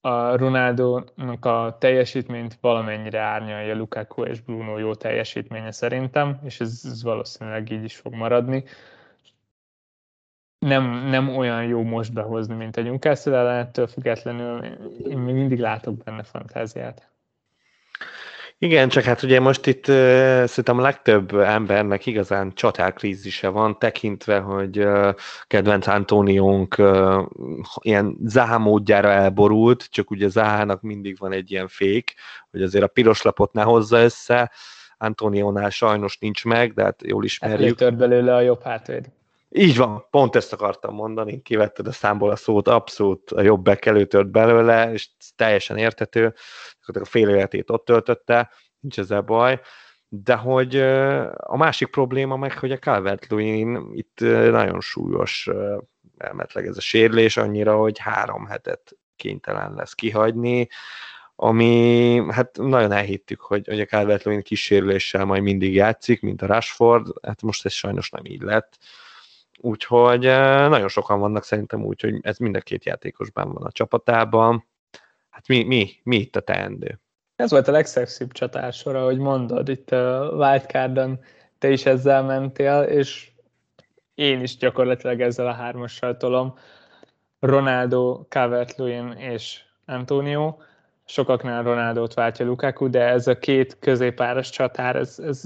a 0.00 0.36
Ronaldo-nak 0.36 1.44
a 1.44 1.76
teljesítményt 1.78 2.58
valamennyire 2.60 3.20
árnyalja 3.20 3.76
Lukaku 3.76 4.22
és 4.24 4.40
Bruno 4.40 4.78
jó 4.78 4.94
teljesítménye 4.94 5.70
szerintem, 5.70 6.40
és 6.44 6.60
ez, 6.60 6.80
ez 6.84 7.02
valószínűleg 7.02 7.70
így 7.70 7.84
is 7.84 7.96
fog 7.96 8.14
maradni. 8.14 8.64
Nem, 10.58 10.84
nem 10.84 11.36
olyan 11.36 11.64
jó 11.64 11.82
most 11.82 12.12
behozni, 12.12 12.54
mint 12.54 12.76
a 12.76 12.82
Newcastle 12.82 13.58
ettől 13.58 13.86
függetlenül 13.86 14.64
én 15.08 15.18
még 15.18 15.34
mindig 15.34 15.58
látok 15.58 15.96
benne 15.96 16.22
fantáziát. 16.22 17.09
Igen, 18.62 18.88
csak 18.88 19.04
hát 19.04 19.22
ugye 19.22 19.40
most 19.40 19.66
itt 19.66 19.88
uh, 19.88 19.94
szerintem 20.44 20.78
a 20.78 20.82
legtöbb 20.82 21.34
embernek 21.34 22.06
igazán 22.06 22.54
csatárkrízise 22.54 23.48
van, 23.48 23.78
tekintve, 23.78 24.38
hogy 24.38 24.78
uh, 24.78 25.14
kedvenc 25.46 25.86
Antóniónk 25.86 26.74
uh, 26.78 27.22
ilyen 27.80 28.16
Zaha 28.24 28.58
módjára 28.58 29.08
elborult, 29.08 29.86
csak 29.90 30.10
ugye 30.10 30.28
Zahának 30.28 30.82
mindig 30.82 31.18
van 31.18 31.32
egy 31.32 31.50
ilyen 31.50 31.68
fék, 31.68 32.14
hogy 32.50 32.62
azért 32.62 32.84
a 32.84 32.88
piros 32.88 33.22
lapot 33.22 33.52
ne 33.52 33.62
hozza 33.62 34.02
össze, 34.02 34.50
Antóniónál 34.98 35.70
sajnos 35.70 36.18
nincs 36.18 36.44
meg, 36.44 36.72
de 36.72 36.82
hát 36.82 37.02
jól 37.06 37.24
ismerjük. 37.24 37.60
Előtört 37.60 37.96
belőle 37.96 38.34
a 38.34 38.40
jobb 38.40 38.62
hátvéd. 38.62 39.10
Így 39.52 39.76
van, 39.76 40.06
pont 40.10 40.36
ezt 40.36 40.52
akartam 40.52 40.94
mondani, 40.94 41.42
kivetted 41.42 41.86
a 41.86 41.92
számból 41.92 42.30
a 42.30 42.36
szót, 42.36 42.68
abszolút 42.68 43.30
a 43.30 43.42
jobb 43.42 43.62
back 43.62 43.86
előtört 43.86 44.30
belőle, 44.30 44.92
és 44.92 45.08
teljesen 45.36 45.76
értető, 45.76 46.34
a 46.96 47.04
fél 47.04 47.28
életét 47.28 47.70
ott 47.70 47.84
töltötte, 47.84 48.50
nincs 48.80 48.98
ezzel 48.98 49.20
baj, 49.20 49.60
de 50.08 50.34
hogy 50.34 50.76
a 51.36 51.56
másik 51.56 51.88
probléma 51.88 52.36
meg, 52.36 52.58
hogy 52.58 52.72
a 52.72 52.78
calvert 52.78 53.26
itt 53.92 54.20
nagyon 54.50 54.80
súlyos 54.80 55.48
elmetleg 56.16 56.66
ez 56.66 56.76
a 56.76 56.80
sérülés 56.80 57.36
annyira, 57.36 57.76
hogy 57.76 57.98
három 57.98 58.46
hetet 58.46 58.96
kénytelen 59.16 59.74
lesz 59.74 59.94
kihagyni, 59.94 60.68
ami 61.42 62.22
hát 62.30 62.56
nagyon 62.56 62.92
elhittük, 62.92 63.40
hogy, 63.40 63.66
hogy 63.66 63.80
a 63.80 63.84
calvert 63.84 64.42
kis 64.42 64.62
sérüléssel 64.62 65.24
majd 65.24 65.42
mindig 65.42 65.74
játszik, 65.74 66.22
mint 66.22 66.42
a 66.42 66.46
Rashford, 66.46 67.06
hát 67.22 67.42
most 67.42 67.64
ez 67.64 67.72
sajnos 67.72 68.10
nem 68.10 68.24
így 68.24 68.42
lett. 68.42 68.78
Úgyhogy 69.58 70.20
nagyon 70.68 70.88
sokan 70.88 71.20
vannak 71.20 71.44
szerintem 71.44 71.84
úgy, 71.84 72.00
hogy 72.00 72.18
ez 72.22 72.38
mind 72.38 72.56
a 72.56 72.60
két 72.60 72.84
játékosban 72.84 73.52
van 73.52 73.62
a 73.62 73.72
csapatában. 73.72 74.68
Hát 75.30 75.48
mi, 75.48 75.62
mi, 75.62 75.90
mi 76.02 76.16
itt 76.16 76.36
a 76.36 76.40
teendő? 76.40 77.00
Ez 77.36 77.50
volt 77.50 77.68
a 77.68 77.72
legszexibb 77.72 78.32
csatársor, 78.32 78.96
ahogy 78.96 79.18
mondod, 79.18 79.68
itt 79.68 79.90
a 79.90 80.30
Wildcardon 80.34 81.20
te 81.58 81.70
is 81.70 81.86
ezzel 81.86 82.22
mentél, 82.22 82.80
és 82.80 83.30
én 84.14 84.40
is 84.40 84.56
gyakorlatilag 84.56 85.20
ezzel 85.20 85.46
a 85.46 85.52
hármassal 85.52 86.16
tolom. 86.16 86.54
Ronaldo, 87.38 88.24
calvert 88.28 88.78
és 89.16 89.62
Antonio. 89.86 90.56
Sokaknál 91.04 91.62
Ronaldot 91.62 92.14
váltja 92.14 92.46
Lukaku, 92.46 92.90
de 92.90 93.02
ez 93.02 93.26
a 93.26 93.38
két 93.38 93.78
középáros 93.78 94.50
csatár, 94.50 94.96
ez, 94.96 95.18
ez 95.18 95.42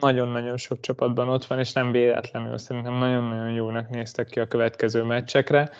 nagyon-nagyon 0.00 0.56
sok 0.56 0.80
csapatban 0.80 1.28
ott 1.28 1.44
van, 1.44 1.58
és 1.58 1.72
nem 1.72 1.90
véletlenül 1.90 2.58
szerintem 2.58 2.94
nagyon-nagyon 2.94 3.50
jónak 3.50 3.88
néztek 3.88 4.26
ki 4.26 4.40
a 4.40 4.48
következő 4.48 5.02
meccsekre. 5.02 5.70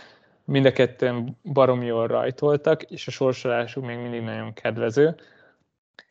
Mind 0.46 0.66
a 0.66 0.72
ketten 0.72 1.38
baromi 1.52 1.86
jól 1.86 2.06
rajtoltak, 2.06 2.82
és 2.82 3.06
a 3.06 3.10
sorsolásuk 3.10 3.86
még 3.86 3.98
mindig 3.98 4.22
nagyon 4.22 4.52
kedvező 4.52 5.16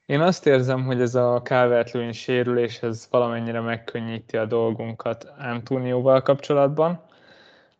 én 0.05 0.21
azt 0.21 0.45
érzem, 0.45 0.83
hogy 0.83 1.01
ez 1.01 1.15
a 1.15 1.41
calvert 1.41 2.13
sérülés 2.13 2.81
ez 2.81 3.07
valamennyire 3.09 3.59
megkönnyíti 3.59 4.37
a 4.37 4.45
dolgunkat 4.45 5.33
Antonióval 5.37 6.21
kapcsolatban, 6.21 7.01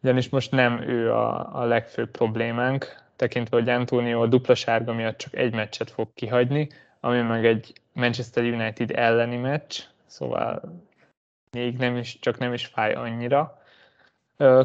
ugyanis 0.01 0.29
most 0.29 0.51
nem 0.51 0.81
ő 0.81 1.11
a, 1.11 1.59
a 1.61 1.63
legfőbb 1.63 2.09
problémánk, 2.09 3.03
tekintve, 3.15 3.57
hogy 3.57 3.69
Antonio 3.69 4.21
a 4.21 4.27
dupla 4.27 4.55
sárga 4.55 4.93
miatt 4.93 5.17
csak 5.17 5.35
egy 5.35 5.53
meccset 5.53 5.91
fog 5.91 6.07
kihagyni, 6.13 6.69
ami 6.99 7.21
meg 7.21 7.45
egy 7.45 7.73
Manchester 7.93 8.43
United 8.43 8.91
elleni 8.91 9.37
meccs, 9.37 9.79
szóval 10.05 10.61
még 11.51 11.77
nem 11.77 11.95
is, 11.95 12.19
csak 12.19 12.37
nem 12.37 12.53
is 12.53 12.65
fáj 12.65 12.93
annyira. 12.93 13.61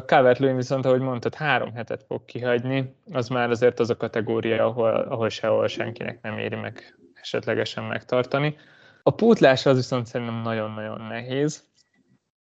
Calvert 0.05 0.37
viszont, 0.37 0.85
ahogy 0.85 0.99
mondtad, 0.99 1.35
három 1.35 1.73
hetet 1.73 2.03
fog 2.03 2.25
kihagyni, 2.25 2.95
az 3.11 3.27
már 3.27 3.49
azért 3.49 3.79
az 3.79 3.89
a 3.89 3.97
kategória, 3.97 4.65
ahol, 4.65 4.89
ahol 4.89 5.29
sehol 5.29 5.67
senkinek 5.67 6.21
nem 6.21 6.37
éri 6.37 6.55
meg 6.55 6.97
esetlegesen 7.13 7.83
megtartani. 7.83 8.57
A 9.03 9.09
pótlás 9.15 9.65
az 9.65 9.75
viszont 9.75 10.05
szerintem 10.05 10.41
nagyon-nagyon 10.41 11.01
nehéz. 11.01 11.63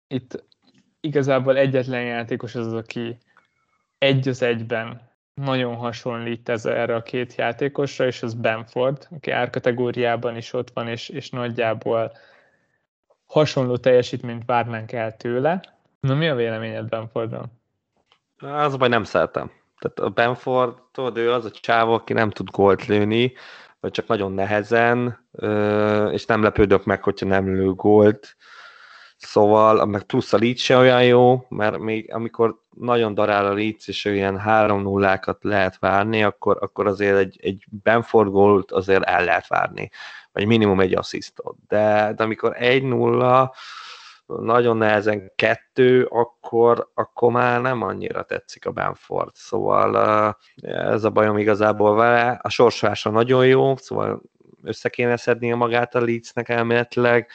Itt 0.08 0.44
igazából 1.00 1.58
egyetlen 1.58 2.04
játékos 2.04 2.56
az, 2.56 2.74
aki 2.74 3.18
egy 3.98 4.28
az 4.28 4.42
egyben 4.42 5.10
nagyon 5.34 5.76
hasonlít 5.76 6.50
ez 6.50 6.66
erre 6.66 6.96
a 6.96 7.04
két 7.04 7.36
játékosra, 7.36 8.06
és 8.06 8.24
az 8.24 8.34
Benford, 8.34 9.08
aki 9.12 9.32
árkategóriában 9.32 10.36
is 10.36 10.54
ott 10.54 10.72
van, 10.74 10.88
és, 10.88 11.10
és 11.10 11.30
nagyjából 11.30 12.12
hasonló 13.26 13.78
teljesítményt 13.78 14.46
várnánk 14.46 14.92
el 14.92 15.18
tőle. 15.18 15.80
Na 16.02 16.14
mi 16.16 16.28
a 16.28 16.36
véleményed 16.36 16.90
Benfordról? 16.90 17.46
Az 18.38 18.74
a 18.74 18.78
baj, 18.78 18.90
nem 18.90 19.04
szeretem. 19.04 19.52
Tehát 19.80 20.00
a 20.00 20.10
Benford, 20.10 20.76
tudod, 20.92 21.18
ő 21.18 21.32
az 21.32 21.46
a 21.46 21.52
csávó, 21.52 21.94
aki 21.94 22.14
nem 22.14 22.30
tud 22.30 22.50
gólt 22.50 22.86
lőni, 22.86 23.34
vagy 23.80 23.92
csak 23.92 24.08
nagyon 24.08 24.32
nehezen, 24.32 25.28
és 26.12 26.26
nem 26.26 26.44
lepődök 26.44 26.86
meg, 26.86 27.04
hogyha 27.04 27.26
nem 27.26 27.54
lő 27.54 27.74
gólt. 27.74 28.36
Szóval, 29.18 29.86
meg 29.86 30.04
plusz 30.04 30.34
a 30.34 30.38
Leeds 30.38 30.64
se 30.64 30.78
olyan 30.78 31.04
jó, 31.04 31.46
mert 31.50 31.78
még 31.78 32.14
amikor 32.14 32.62
nagyon 32.70 33.14
darál 33.14 33.46
a 33.46 33.54
Leeds, 33.54 33.88
és 33.88 34.06
ilyen 34.06 34.38
3 34.38 34.82
0 34.82 35.20
lehet 35.42 35.80
várni, 35.80 36.24
akkor, 36.24 36.58
akkor 36.62 36.88
azért 36.88 37.18
egy, 37.18 37.40
egy 37.42 37.66
Benford 37.84 38.30
gólt 38.30 38.72
azért 38.72 39.04
el 39.04 39.24
lehet 39.24 39.48
várni, 39.48 39.90
vagy 40.32 40.46
minimum 40.46 40.80
egy 40.80 40.96
asszisztot. 40.96 41.56
De, 41.68 42.14
de 42.16 42.24
amikor 42.24 42.56
1-0, 42.60 43.50
nagyon 44.40 44.78
nehezen 44.78 45.32
kettő, 45.36 46.04
akkor, 46.04 46.92
akkor 46.94 47.32
már 47.32 47.62
nem 47.62 47.82
annyira 47.82 48.24
tetszik 48.24 48.66
a 48.66 48.72
Benford. 48.72 49.32
Szóval 49.34 50.38
ez 50.62 51.04
a 51.04 51.10
bajom 51.10 51.38
igazából 51.38 51.96
vele. 51.96 52.40
A 52.42 52.50
sorsolása 52.50 53.10
nagyon 53.10 53.48
jó, 53.48 53.76
szóval 53.76 54.22
össze 54.64 54.90
kéne 54.90 55.18
szednie 55.18 55.56
magát 55.56 55.96
a 55.96 56.02
Leedsnek 56.02 56.50
elméletileg, 56.50 57.30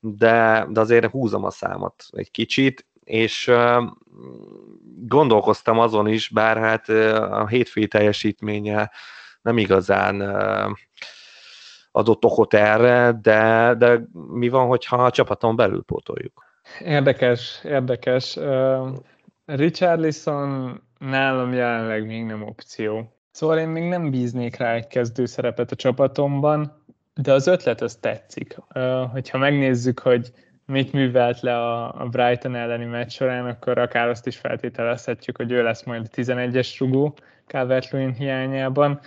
de, 0.00 0.66
de 0.70 0.80
azért 0.80 1.10
húzom 1.10 1.44
a 1.44 1.50
számot 1.50 2.04
egy 2.10 2.30
kicsit, 2.30 2.86
és 3.04 3.52
gondolkoztam 5.06 5.78
azon 5.78 6.08
is, 6.08 6.28
bár 6.28 6.56
hát 6.56 6.88
a 6.88 7.46
hétfői 7.46 7.86
teljesítménye 7.86 8.90
nem 9.42 9.58
igazán 9.58 10.22
adott 11.92 12.24
okot 12.24 12.54
erre, 12.54 13.18
de, 13.22 13.74
de 13.78 14.00
mi 14.12 14.48
van, 14.48 14.66
hogyha 14.66 14.96
a 14.96 15.10
csapaton 15.10 15.56
belül 15.56 15.82
pótoljuk? 15.82 16.44
Érdekes, 16.84 17.60
érdekes. 17.64 18.38
Richarlison 19.44 20.80
nálam 20.98 21.52
jelenleg 21.52 22.06
még 22.06 22.24
nem 22.24 22.42
opció. 22.42 23.12
Szóval 23.30 23.58
én 23.58 23.68
még 23.68 23.88
nem 23.88 24.10
bíznék 24.10 24.56
rá 24.56 24.74
egy 24.74 24.86
kezdő 24.86 25.26
szerepet 25.26 25.70
a 25.70 25.76
csapatomban, 25.76 26.84
de 27.14 27.32
az 27.32 27.46
ötlet 27.46 27.80
az 27.80 27.96
tetszik. 27.96 28.56
Hogyha 29.12 29.38
megnézzük, 29.38 29.98
hogy 29.98 30.32
mit 30.66 30.92
művelt 30.92 31.40
le 31.40 31.66
a 31.86 32.06
Brighton 32.10 32.54
elleni 32.54 32.84
meccs 32.84 33.10
során, 33.10 33.46
akkor 33.46 33.78
akár 33.78 34.08
azt 34.08 34.26
is 34.26 34.36
feltételezhetjük, 34.36 35.36
hogy 35.36 35.52
ő 35.52 35.62
lesz 35.62 35.82
majd 35.82 36.06
a 36.12 36.16
11-es 36.16 36.74
rugó 36.78 37.14
calvert 37.46 38.16
hiányában, 38.16 39.00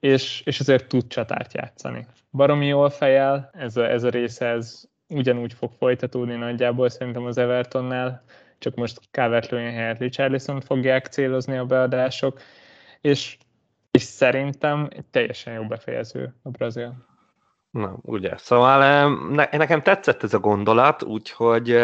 és, 0.00 0.42
és 0.44 0.60
azért 0.60 0.88
tud 0.88 1.06
csatárt 1.06 1.54
játszani. 1.54 2.06
Baromi 2.30 2.66
jól 2.66 2.90
fejel, 2.90 3.50
ez 3.52 3.76
a, 3.76 3.90
ez 3.90 4.02
a 4.02 4.08
része 4.08 4.46
ez 4.46 4.82
ugyanúgy 5.08 5.52
fog 5.52 5.72
folytatódni 5.78 6.34
nagyjából 6.34 6.88
szerintem 6.88 7.24
az 7.24 7.38
Evertonnál 7.38 8.22
csak 8.58 8.74
most 8.74 9.00
calvert 9.10 9.50
helyett 9.50 9.98
Richarlison 9.98 10.60
fogják 10.60 11.06
célozni 11.06 11.56
a 11.56 11.64
beadások, 11.64 12.40
és, 13.00 13.36
és 13.90 14.02
szerintem 14.02 14.88
teljesen 15.10 15.52
jó 15.52 15.66
befejező 15.66 16.34
a 16.42 16.50
brazil. 16.50 17.06
Na, 17.70 17.98
ugye. 18.02 18.36
Szóval 18.36 19.08
ne, 19.30 19.48
nekem 19.50 19.82
tetszett 19.82 20.22
ez 20.22 20.34
a 20.34 20.38
gondolat, 20.38 21.02
úgyhogy 21.02 21.76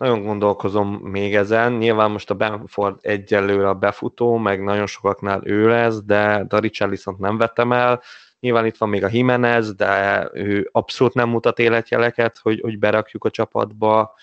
nagyon 0.00 0.22
gondolkozom 0.22 0.88
még 0.88 1.34
ezen. 1.34 1.72
Nyilván 1.72 2.10
most 2.10 2.30
a 2.30 2.34
Benford 2.34 2.98
egyelőre 3.00 3.68
a 3.68 3.74
befutó, 3.74 4.36
meg 4.36 4.62
nagyon 4.62 4.86
sokaknál 4.86 5.40
ő 5.44 5.68
lesz, 5.68 6.02
de 6.02 6.44
Darics 6.48 6.84
viszont 6.84 7.18
nem 7.18 7.36
vettem 7.36 7.72
el. 7.72 8.02
Nyilván 8.40 8.66
itt 8.66 8.76
van 8.76 8.88
még 8.88 9.04
a 9.04 9.08
Jimenez, 9.12 9.74
de 9.74 10.28
ő 10.32 10.68
abszolút 10.72 11.14
nem 11.14 11.28
mutat 11.28 11.58
életjeleket, 11.58 12.38
hogy, 12.38 12.60
hogy 12.60 12.78
berakjuk 12.78 13.24
a 13.24 13.30
csapatba. 13.30 14.14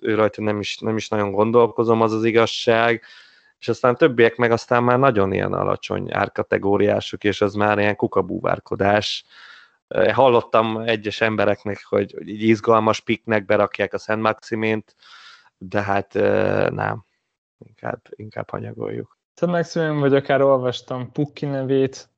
Ő 0.00 0.14
rajta 0.14 0.42
nem 0.42 0.60
is, 0.60 0.78
nem 0.78 0.96
is 0.96 1.08
nagyon 1.08 1.32
gondolkozom, 1.32 2.00
az 2.00 2.12
az 2.12 2.24
igazság. 2.24 3.02
És 3.58 3.68
aztán 3.68 3.96
többiek 3.96 4.36
meg 4.36 4.50
aztán 4.50 4.82
már 4.82 4.98
nagyon 4.98 5.32
ilyen 5.32 5.52
alacsony 5.52 6.12
árkategóriások, 6.12 7.24
és 7.24 7.40
az 7.40 7.54
már 7.54 7.78
ilyen 7.78 7.96
kukabúvárkodás 7.96 9.24
Hallottam 10.12 10.76
egyes 10.76 11.20
embereknek, 11.20 11.84
hogy, 11.88 12.28
így 12.28 12.42
izgalmas 12.42 13.00
piknek 13.00 13.44
berakják 13.44 13.92
a 13.92 13.98
Szent 13.98 14.22
Maximint, 14.22 14.96
de 15.58 15.82
hát 15.82 16.12
nem, 16.70 17.04
inkább, 17.58 18.00
inkább 18.10 18.50
hanyagoljuk. 18.50 19.18
Szent 19.34 19.52
Maximin, 19.52 20.00
vagy 20.00 20.14
akár 20.14 20.42
olvastam 20.42 21.12
Pukki 21.12 21.46
nevét, 21.46 22.08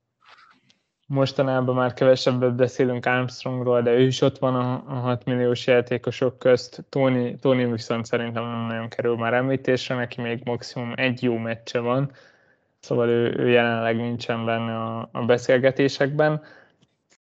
mostanában 1.06 1.74
már 1.74 1.92
kevesebbet 1.92 2.54
beszélünk 2.54 3.06
Armstrongról, 3.06 3.82
de 3.82 3.92
ő 3.92 4.00
is 4.00 4.20
ott 4.20 4.38
van 4.38 4.54
a, 4.54 4.84
a 4.86 4.94
6 4.94 5.24
milliós 5.24 5.66
játékosok 5.66 6.38
közt. 6.38 6.84
Tony, 6.88 7.38
Tony 7.38 7.70
viszont 7.70 8.06
szerintem 8.06 8.44
nem 8.44 8.66
nagyon 8.66 8.88
kerül 8.88 9.16
már 9.16 9.34
említésre, 9.34 9.94
neki 9.94 10.20
még 10.20 10.40
maximum 10.44 10.92
egy 10.96 11.22
jó 11.22 11.36
meccse 11.36 11.78
van, 11.78 12.10
szóval 12.80 13.08
ő, 13.08 13.34
ő 13.38 13.48
jelenleg 13.48 13.96
nincsen 13.96 14.44
benne 14.44 14.76
a, 14.76 15.08
a 15.12 15.24
beszélgetésekben. 15.24 16.42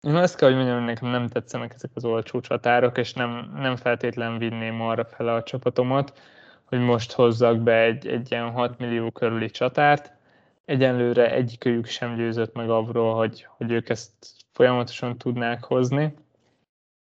Én 0.01 0.15
azt 0.15 0.35
kell, 0.35 0.47
hogy 0.47 0.57
mondjam, 0.57 0.77
hogy 0.77 0.85
nekem 0.85 1.09
nem 1.09 1.27
tetszenek 1.27 1.73
ezek 1.73 1.91
az 1.93 2.05
olcsó 2.05 2.39
csatárok, 2.39 2.97
és 2.97 3.13
nem, 3.13 3.51
nem 3.55 3.75
feltétlen 3.75 4.37
vinném 4.37 4.81
arra 4.81 5.05
fele 5.05 5.33
a 5.33 5.43
csapatomat, 5.43 6.19
hogy 6.65 6.79
most 6.79 7.11
hozzak 7.11 7.59
be 7.59 7.81
egy, 7.81 8.07
egy 8.07 8.31
ilyen 8.31 8.51
6 8.51 8.77
millió 8.77 9.11
körüli 9.11 9.49
csatárt. 9.49 10.11
Egyenlőre 10.65 11.31
egyikőjük 11.31 11.85
sem 11.85 12.15
győzött 12.15 12.53
meg 12.53 12.69
abról, 12.69 13.15
hogy, 13.15 13.47
hogy 13.57 13.71
ők 13.71 13.89
ezt 13.89 14.11
folyamatosan 14.51 15.17
tudnák 15.17 15.63
hozni. 15.63 16.13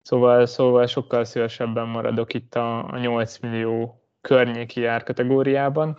Szóval, 0.03 0.47
szóval 0.47 0.87
sokkal 0.87 1.25
szívesebben 1.25 1.87
maradok 1.87 2.35
itt 2.35 2.55
a, 2.55 2.93
a 2.93 2.99
8 2.99 3.39
millió 3.39 4.03
környéki 4.21 4.85
árkategóriában. 4.85 5.99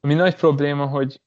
Ami 0.00 0.14
nagy 0.14 0.34
probléma, 0.34 0.86
hogy 0.86 1.20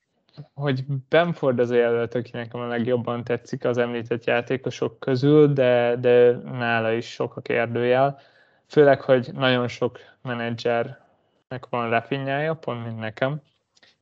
hogy 0.54 0.86
Bamford 1.10 1.60
az 1.60 1.70
a 1.70 1.76
jelölt, 1.76 2.16
aki 2.16 2.30
nekem 2.34 2.60
a 2.60 2.68
legjobban 2.68 3.24
tetszik 3.24 3.66
az 3.66 3.78
említett 3.78 4.26
játékosok 4.26 5.00
közül, 5.00 5.54
de, 5.54 5.96
de 6.00 6.32
nála 6.32 6.92
is 6.92 7.12
sok 7.12 7.36
a 7.36 7.42
kérdőjel. 7.42 8.20
Főleg, 8.68 9.02
hogy 9.02 9.30
nagyon 9.34 9.68
sok 9.68 10.00
menedzsernek 10.22 11.66
van 11.70 11.90
lefinjája, 11.90 12.54
pont 12.54 12.86
mint 12.86 13.00
nekem, 13.00 13.42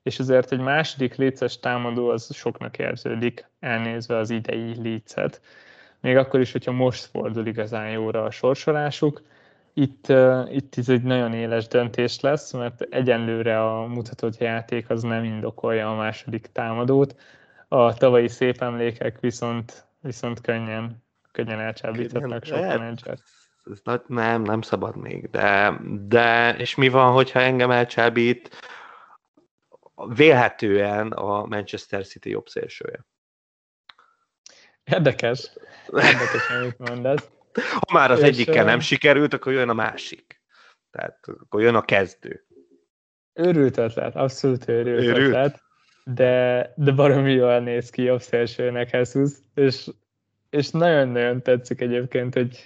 és 0.03 0.19
azért 0.19 0.51
egy 0.51 0.59
második 0.59 1.15
léces 1.15 1.59
támadó 1.59 2.09
az 2.09 2.33
soknak 2.33 2.77
érződik, 2.77 3.49
elnézve 3.59 4.17
az 4.17 4.29
idei 4.29 4.81
lécet. 4.81 5.41
Még 5.99 6.17
akkor 6.17 6.39
is, 6.39 6.51
hogyha 6.51 6.71
most 6.71 7.05
fordul 7.05 7.45
igazán 7.45 7.89
jóra 7.89 8.23
a 8.23 8.31
sorsolásuk, 8.31 9.21
itt, 9.73 10.09
uh, 10.09 10.55
itt 10.55 10.77
ez 10.77 10.89
egy 10.89 11.03
nagyon 11.03 11.33
éles 11.33 11.67
döntés 11.67 12.19
lesz, 12.19 12.51
mert 12.51 12.81
egyenlőre 12.81 13.63
a 13.63 13.85
mutatott 13.85 14.37
játék 14.37 14.89
az 14.89 15.03
nem 15.03 15.23
indokolja 15.23 15.91
a 15.91 15.95
második 15.95 16.47
támadót. 16.51 17.15
A 17.67 17.93
tavalyi 17.93 18.27
szép 18.27 18.61
emlékek 18.61 19.19
viszont, 19.19 19.85
viszont 20.01 20.41
könnyen, 20.41 21.03
könnyen 21.31 21.59
elcsábíthatnak 21.59 22.45
sok 22.45 22.59
menedzsert. 22.59 23.23
Nem, 24.07 24.41
nem 24.41 24.61
szabad 24.61 24.95
még, 24.95 25.29
de, 25.29 25.79
de 26.07 26.55
és 26.57 26.75
mi 26.75 26.89
van, 26.89 27.13
hogyha 27.13 27.39
engem 27.39 27.71
elcsábít 27.71 28.49
vélhetően 29.95 31.11
a 31.11 31.45
Manchester 31.45 32.05
City 32.05 32.29
jobb 32.29 32.47
szélsője? 32.47 33.05
Érdekes. 34.83 35.51
Érdekes, 35.87 36.49
amit 36.49 36.77
mondasz. 36.77 37.29
Ha 37.53 37.93
már 37.93 38.11
az 38.11 38.19
és 38.19 38.25
egyikkel 38.25 38.65
nem 38.65 38.79
sikerült, 38.79 39.33
akkor 39.33 39.53
jön 39.53 39.69
a 39.69 39.73
másik. 39.73 40.41
Tehát 40.91 41.19
akkor 41.39 41.61
jön 41.61 41.75
a 41.75 41.81
kezdő. 41.81 42.45
Őrült 43.33 43.77
ötlet, 43.77 44.15
abszolút 44.15 44.67
őrült, 44.67 45.03
őrült. 45.03 45.27
ötlet, 45.27 45.61
de, 46.03 46.73
de 46.75 46.91
baromi 46.91 47.31
jól 47.33 47.59
néz 47.59 47.89
ki 47.89 48.01
jobb 48.01 48.21
szélsőnek 48.21 48.89
Jesus, 48.89 49.31
és, 49.53 49.89
és 50.49 50.69
nagyon-nagyon 50.69 51.41
tetszik 51.41 51.81
egyébként, 51.81 52.33
hogy, 52.33 52.57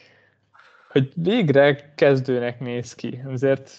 hogy 0.89 1.11
végre 1.15 1.93
kezdőnek 1.95 2.59
néz 2.59 2.95
ki. 2.95 3.21
Azért 3.25 3.71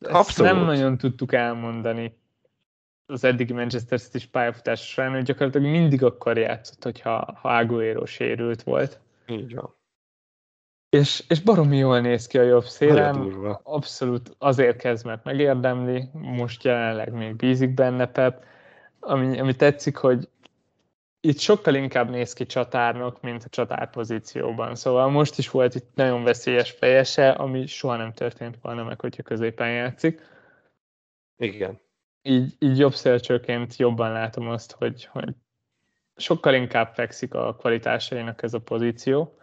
Abszolút. 0.00 0.52
nem 0.52 0.64
nagyon 0.64 0.98
tudtuk 0.98 1.32
elmondani 1.32 2.18
az 3.06 3.24
eddigi 3.24 3.52
Manchester 3.52 4.00
City-s 4.00 4.26
pályafutás 4.26 4.88
során, 4.88 5.12
hogy 5.12 5.22
gyakorlatilag 5.22 5.70
mindig 5.70 6.02
akkor 6.02 6.38
játszott, 6.38 6.82
hogyha 6.82 7.38
ha 7.40 7.48
Aguero 7.48 8.06
sérült 8.06 8.62
volt. 8.62 9.00
Így 9.26 9.54
van. 9.54 9.77
És, 10.90 11.24
és 11.28 11.40
baromi 11.40 11.76
jól 11.76 12.00
néz 12.00 12.26
ki 12.26 12.38
a 12.38 12.42
jobb 12.42 12.64
szélen. 12.64 13.16
Abszolút 13.62 14.34
azért 14.38 14.76
kezd, 14.76 15.06
mert 15.06 15.24
megérdemli. 15.24 16.08
Most 16.12 16.64
jelenleg 16.64 17.12
még 17.12 17.36
bízik 17.36 17.74
benne 17.74 18.06
Pep. 18.06 18.44
Ami, 19.00 19.38
ami 19.40 19.56
tetszik, 19.56 19.96
hogy 19.96 20.28
itt 21.20 21.38
sokkal 21.38 21.74
inkább 21.74 22.10
néz 22.10 22.32
ki 22.32 22.46
csatárnak, 22.46 23.20
mint 23.20 23.44
a 23.44 23.48
csatár 23.48 23.90
pozícióban. 23.90 24.74
Szóval 24.74 25.10
most 25.10 25.38
is 25.38 25.50
volt 25.50 25.74
itt 25.74 25.94
nagyon 25.94 26.22
veszélyes 26.22 26.70
fejese, 26.70 27.30
ami 27.30 27.66
soha 27.66 27.96
nem 27.96 28.12
történt 28.12 28.58
volna 28.62 28.84
meg, 28.84 29.00
hogyha 29.00 29.22
középen 29.22 29.70
játszik. 29.70 30.22
Igen. 31.36 31.80
Így, 32.22 32.56
így 32.58 32.78
jobb 32.78 32.94
szélcsőként 32.94 33.76
jobban 33.76 34.12
látom 34.12 34.48
azt, 34.48 34.72
hogy, 34.72 35.04
hogy 35.04 35.34
sokkal 36.16 36.54
inkább 36.54 36.94
fekszik 36.94 37.34
a 37.34 37.54
kvalitásainak 37.54 38.42
ez 38.42 38.54
a 38.54 38.60
pozíció 38.60 39.38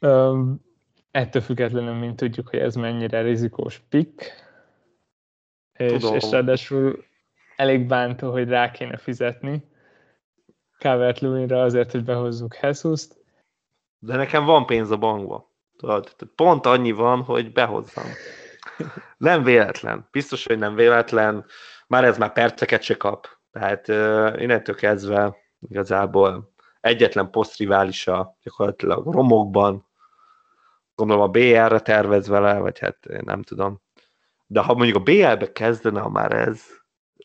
Um, 0.00 0.64
ettől 1.10 1.42
függetlenül, 1.42 1.94
mint 1.94 2.16
tudjuk, 2.16 2.48
hogy 2.48 2.58
ez 2.58 2.74
mennyire 2.74 3.20
rizikós 3.20 3.82
pick, 3.88 4.32
és, 5.72 6.04
és 6.12 6.30
ráadásul 6.30 7.04
elég 7.56 7.86
bántó, 7.86 8.30
hogy 8.30 8.48
rá 8.48 8.70
kéne 8.70 8.96
fizetni 8.96 9.74
calvert 10.78 11.52
azért, 11.52 11.90
hogy 11.90 12.04
behozzuk 12.04 12.56
jesus 12.62 13.06
-t. 13.06 13.16
De 13.98 14.16
nekem 14.16 14.44
van 14.44 14.66
pénz 14.66 14.90
a 14.90 14.96
bankba. 14.96 15.52
Tudod, 15.76 16.14
pont 16.34 16.66
annyi 16.66 16.92
van, 16.92 17.22
hogy 17.22 17.52
behozzam. 17.52 18.04
Nem 19.16 19.42
véletlen. 19.42 20.08
Biztos, 20.10 20.46
hogy 20.46 20.58
nem 20.58 20.74
véletlen. 20.74 21.44
Már 21.86 22.04
ez 22.04 22.18
már 22.18 22.32
perceket 22.32 22.82
se 22.82 22.96
kap. 22.96 23.28
Tehát 23.50 23.88
uh, 23.88 24.42
innentől 24.42 24.74
kezdve 24.74 25.36
igazából 25.68 26.54
egyetlen 26.80 27.30
posztriválisa 27.30 28.36
gyakorlatilag 28.42 29.12
romokban, 29.12 29.85
gondolom 30.96 31.22
a 31.22 31.28
BL-re 31.28 31.80
tervez 31.80 32.28
vele, 32.28 32.58
vagy 32.58 32.78
hát 32.78 33.06
én 33.06 33.22
nem 33.24 33.42
tudom. 33.42 33.80
De 34.46 34.60
ha 34.60 34.74
mondjuk 34.74 34.96
a 34.96 35.00
BL-be 35.00 35.52
kezdene, 35.52 36.00
ha 36.00 36.08
már 36.08 36.32
ez, 36.32 36.62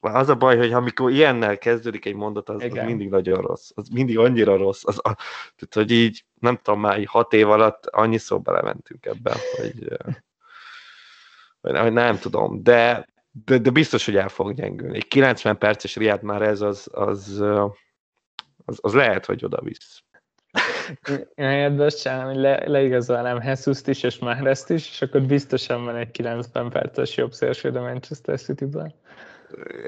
az 0.02 0.30
a 0.30 0.36
baj, 0.36 0.58
hogy 0.58 0.74
amikor 0.74 1.12
ilyennel 1.12 1.58
kezdődik 1.58 2.06
egy 2.06 2.16
mondat, 2.16 2.50
az, 2.50 2.64
az 2.64 2.86
mindig 2.86 3.10
nagyon 3.10 3.42
rossz. 3.42 3.70
Az 3.76 3.88
mindig 3.88 4.18
annyira 4.18 4.58
rossz. 4.58 4.86
Az, 4.86 4.98
a, 4.98 5.16
tehát, 5.56 5.74
hogy 5.74 5.92
így, 5.92 6.26
nem 6.40 6.56
tudom, 6.56 6.80
már 6.80 7.00
így 7.00 7.08
hat 7.08 7.34
év 7.34 7.50
alatt 7.50 7.86
annyi 7.86 8.18
szó 8.18 8.40
belementünk 8.40 9.06
ebben, 9.06 9.36
hogy, 9.58 9.98
hogy 11.62 11.94
nem 11.94 12.18
tudom, 12.18 12.64
de, 12.64 13.08
de, 13.46 13.58
de 13.58 13.70
biztos, 13.70 14.06
hogy 14.06 14.16
el 14.16 14.30
fog 14.30 14.54
gyengülni. 14.54 14.96
Egy 14.96 15.08
90 15.08 15.58
perces 15.58 15.96
riát 15.96 16.22
már 16.22 16.42
ez, 16.42 16.62
az, 16.62 16.88
az, 16.92 17.44
az, 18.66 18.80
az 18.82 18.94
lehet, 18.94 19.26
hogy 19.26 19.46
oda 19.46 19.62
visz. 19.62 20.04
Csinálom, 21.34 22.26
hogy 22.26 22.36
le, 22.36 22.68
leigazolnám 22.68 23.42
jesus 23.44 23.82
is, 23.86 24.04
és 24.04 24.20
már 24.20 24.46
ezt 24.46 24.70
is, 24.70 24.90
és 24.90 25.02
akkor 25.02 25.22
biztosan 25.22 25.86
van 25.86 25.96
egy 25.96 26.12
90 26.12 26.70
perces 26.70 27.18
jobb 27.18 27.32
szélső 27.32 27.70
a 27.70 27.82
Manchester 27.82 28.40
City-ben. 28.40 28.94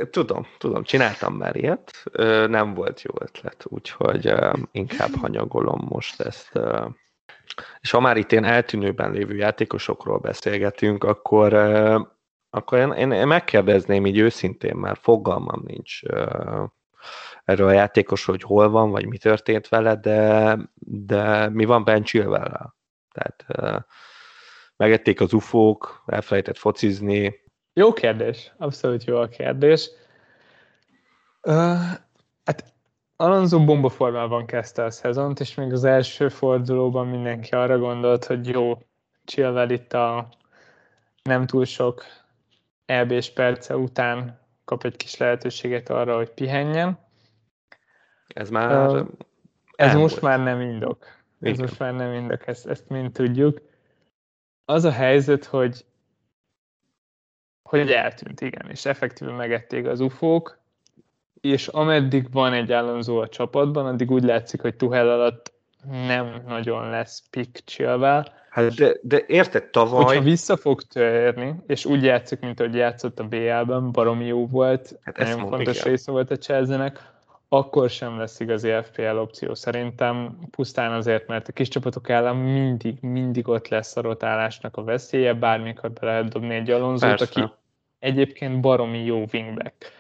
Tudom, 0.10 0.48
tudom, 0.58 0.84
csináltam 0.84 1.34
már 1.34 1.56
ilyet, 1.56 1.92
nem 2.48 2.74
volt 2.74 3.02
jó 3.02 3.12
ötlet, 3.20 3.66
úgyhogy 3.68 4.34
inkább 4.72 5.16
hanyagolom 5.16 5.86
most 5.90 6.22
ezt. 6.22 6.60
És 7.80 7.92
ha 7.92 8.00
már 8.00 8.18
itt 8.18 8.32
én 8.32 8.44
eltűnőben 8.44 9.12
lévő 9.12 9.36
játékosokról 9.36 10.18
beszélgetünk, 10.18 11.04
akkor, 11.04 11.54
akkor 12.50 12.78
én, 12.78 13.12
én 13.12 13.28
megkérdezném 13.28 14.06
így 14.06 14.18
őszintén, 14.18 14.76
már 14.76 14.98
fogalmam 15.02 15.62
nincs 15.66 16.00
erről 17.44 17.68
a 17.68 17.72
játékos, 17.72 18.26
hogy 18.26 18.42
hol 18.42 18.70
van, 18.70 18.92
vagy 18.92 19.08
mi 19.08 19.18
történt 19.18 19.68
vele, 19.68 19.96
de, 19.96 20.58
de 20.86 21.50
mi 21.50 21.66
van 21.66 21.84
Ben 21.84 22.04
Chilwell-rel? 22.04 22.76
Tehát 23.12 23.46
megették 24.76 25.22
az 25.22 25.34
ufók, 25.34 26.04
elfelejtett 26.06 26.58
focizni, 26.58 27.42
Jó 27.76 27.94
kérdés, 27.94 28.52
abszolút 28.58 29.04
jó 29.04 29.18
a 29.18 29.28
kérdés. 29.28 29.90
Uh, 31.42 31.82
hát 32.46 32.74
Alonso 33.16 33.66
bombaformában 33.66 34.46
kezdte 34.46 34.84
a 34.84 34.92
szezont, 34.92 35.40
és 35.40 35.56
még 35.56 35.74
az 35.74 35.84
első 35.84 36.30
fordulóban 36.30 37.08
mindenki 37.08 37.56
arra 37.56 37.78
gondolt, 37.78 38.26
hogy 38.26 38.48
jó, 38.48 38.78
Chilwell 39.26 39.70
itt 39.70 39.94
a 39.94 40.30
nem 41.24 41.46
túl 41.46 41.66
sok 41.66 42.04
EB-s 42.86 43.32
perce 43.32 43.78
után 43.78 44.40
kap 44.66 44.84
egy 44.84 44.96
kis 44.96 45.18
lehetőséget 45.18 45.90
arra, 45.90 46.16
hogy 46.16 46.30
pihenjen. 46.30 47.00
Ez 48.28 48.50
már 48.50 48.88
uh, 48.88 49.08
Ez 49.76 49.88
elmúlt. 49.88 50.10
most 50.12 50.22
már 50.22 50.40
nem 50.40 50.62
indok. 50.62 51.06
Ez 51.40 51.50
Igen. 51.50 51.62
most 51.62 51.80
már 51.80 51.94
nem 51.94 52.14
indok, 52.14 52.48
ezt, 52.48 52.68
ezt 52.68 52.90
mind 52.90 53.12
tudjuk. 53.12 53.62
Az 54.66 54.84
a 54.84 54.92
helyzet, 54.92 55.46
hogy 55.46 55.86
hogy 57.64 57.92
eltűnt, 57.92 58.42
igen, 58.42 58.70
és 58.70 58.86
effektíve 58.86 59.32
megették 59.32 59.88
az 59.88 60.00
ufók, 60.00 60.60
és 61.42 61.68
ameddig 61.68 62.32
van 62.32 62.54
egy 62.54 62.72
államzó 62.72 63.18
a 63.20 63.28
csapatban, 63.28 63.86
addig 63.86 64.12
úgy 64.12 64.24
látszik, 64.24 64.62
hogy 64.62 64.76
Tuhel 64.76 65.10
alatt 65.10 65.54
nem 65.90 66.44
nagyon 66.48 66.90
lesz 66.90 67.24
pick 67.30 67.66
chillvel. 67.66 68.34
Hát 68.54 68.74
de, 68.74 68.96
de 69.02 69.24
érted, 69.28 69.64
tavaly... 69.64 70.04
Hogyha 70.04 70.22
vissza 70.22 70.58
fog 70.58 70.82
törni, 70.82 71.56
és 71.68 71.86
úgy 71.86 72.04
játszik, 72.04 72.40
mint 72.40 72.60
ahogy 72.60 72.76
játszott 72.76 73.20
a 73.20 73.24
BL-ben, 73.24 73.92
baromi 73.92 74.26
jó 74.26 74.48
volt, 74.48 75.00
hát 75.02 75.18
nagyon 75.18 75.48
fontos 75.48 75.84
része 75.84 76.12
volt 76.12 76.32
a 76.32 76.38
chelsea 76.38 76.92
akkor 77.50 77.90
sem 77.90 78.18
lesz 78.18 78.40
igazi 78.40 78.72
FPL 78.82 79.18
opció 79.18 79.54
szerintem, 79.54 80.38
pusztán 80.52 80.92
azért, 80.92 81.28
mert 81.28 81.48
a 81.48 81.52
kis 81.52 81.68
csapatok 81.68 82.10
ellen 82.10 82.36
mindig, 82.36 82.98
mindig 83.02 83.48
ott 83.48 83.68
lesz 83.68 83.98
a 83.98 84.02
rotálásnak 84.02 84.78
a 84.78 84.84
veszélye, 84.84 85.34
bármikor 85.34 85.92
be 85.92 86.06
lehet 86.06 86.30
dobni 86.30 86.56
egy 86.56 86.72
alonzót, 86.72 87.22
aki 87.22 87.44
egyébként 88.00 88.60
baromi 88.60 89.04
jó 89.04 89.26
wingback. 89.34 89.92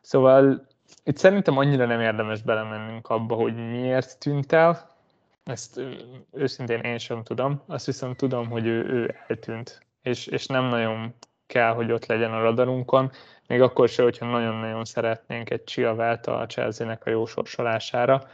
Szóval 0.00 0.66
itt 1.04 1.16
szerintem 1.16 1.58
annyira 1.58 1.86
nem 1.86 2.00
érdemes 2.00 2.42
belemennünk 2.42 3.08
abba, 3.08 3.34
hogy 3.34 3.70
miért 3.70 4.18
tűnt 4.18 4.52
el, 4.52 4.91
ezt 5.44 5.80
őszintén 6.32 6.80
én 6.80 6.98
sem 6.98 7.22
tudom, 7.22 7.62
azt 7.66 7.86
viszont 7.86 8.16
tudom, 8.16 8.48
hogy 8.48 8.66
ő, 8.66 8.84
ő 8.84 9.14
eltűnt, 9.28 9.86
és, 10.02 10.26
és 10.26 10.46
nem 10.46 10.64
nagyon 10.64 11.14
kell, 11.46 11.72
hogy 11.72 11.92
ott 11.92 12.06
legyen 12.06 12.32
a 12.32 12.42
radarunkon, 12.42 13.10
még 13.46 13.60
akkor 13.60 13.88
se, 13.88 14.02
hogyha 14.02 14.30
nagyon-nagyon 14.30 14.84
szeretnénk 14.84 15.50
egy 15.50 15.64
Chiavelt 15.64 16.26
a 16.26 16.46
Chelsea-nek 16.46 17.06
a 17.06 17.10
jó 17.10 17.26
sorsolására. 17.26 18.28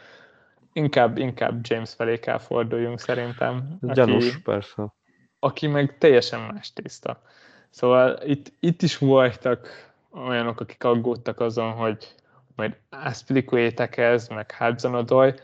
Inkább, 0.72 1.18
inkább 1.18 1.58
James 1.62 1.94
felé 1.94 2.18
kell 2.18 2.38
forduljunk 2.38 3.00
szerintem. 3.00 3.78
Aki, 3.82 3.92
Gyanús, 3.92 4.38
persze. 4.38 4.92
Aki 5.38 5.66
meg 5.66 5.98
teljesen 5.98 6.40
más 6.40 6.72
tészta. 6.72 7.22
Szóval 7.70 8.20
itt, 8.24 8.52
itt 8.60 8.82
is 8.82 8.98
voltak 8.98 9.92
olyanok, 10.10 10.60
akik 10.60 10.84
aggódtak 10.84 11.40
azon, 11.40 11.72
hogy 11.72 12.14
majd 12.56 12.76
Aspilicuétek 12.90 13.96
ez, 13.96 14.28
meg 14.28 14.54
hudson 14.58 15.34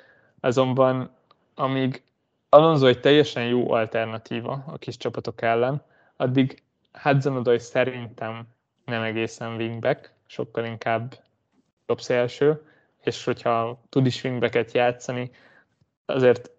azonban 0.41 1.11
amíg 1.55 2.03
Alonso 2.49 2.87
egy 2.87 3.01
teljesen 3.01 3.45
jó 3.47 3.71
alternatíva 3.71 4.65
a 4.67 4.79
kis 4.79 4.97
csapatok 4.97 5.43
ellen, 5.43 5.83
addig 6.17 6.63
hudson 6.93 7.59
szerintem 7.59 8.47
nem 8.85 9.03
egészen 9.03 9.55
wingback, 9.55 10.13
sokkal 10.27 10.65
inkább 10.65 11.15
jobb 11.87 12.01
szélső, 12.01 12.63
és 13.03 13.25
hogyha 13.25 13.81
tud 13.89 14.07
is 14.07 14.25
wingbacket 14.25 14.73
játszani, 14.73 15.31
azért 16.07 16.51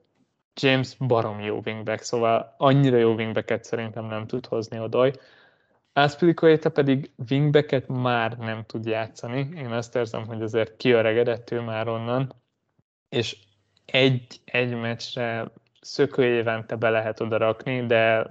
James 0.61 0.95
barom 0.95 1.39
jó 1.39 1.61
wingback, 1.65 2.01
szóval 2.01 2.55
annyira 2.57 2.97
jó 2.97 3.13
wingbacket 3.13 3.63
szerintem 3.63 4.05
nem 4.05 4.27
tud 4.27 4.45
hozni 4.45 4.79
Odoj. 4.79 5.13
Aspilicueta 5.93 6.69
pedig 6.69 7.11
wingbacket 7.29 7.87
már 7.87 8.37
nem 8.37 8.63
tud 8.65 8.85
játszani. 8.85 9.49
Én 9.55 9.71
azt 9.71 9.95
érzem, 9.95 10.27
hogy 10.27 10.41
azért 10.41 10.77
kiöregedett 10.77 11.51
ő 11.51 11.61
már 11.61 11.87
onnan, 11.87 12.33
és 13.09 13.37
egy, 13.85 14.39
egy 14.45 14.75
meccsre 14.75 15.51
szökő 15.81 16.23
évente 16.23 16.75
be 16.75 16.89
lehet 16.89 17.19
oda 17.19 17.37
rakni, 17.37 17.85
de 17.85 18.27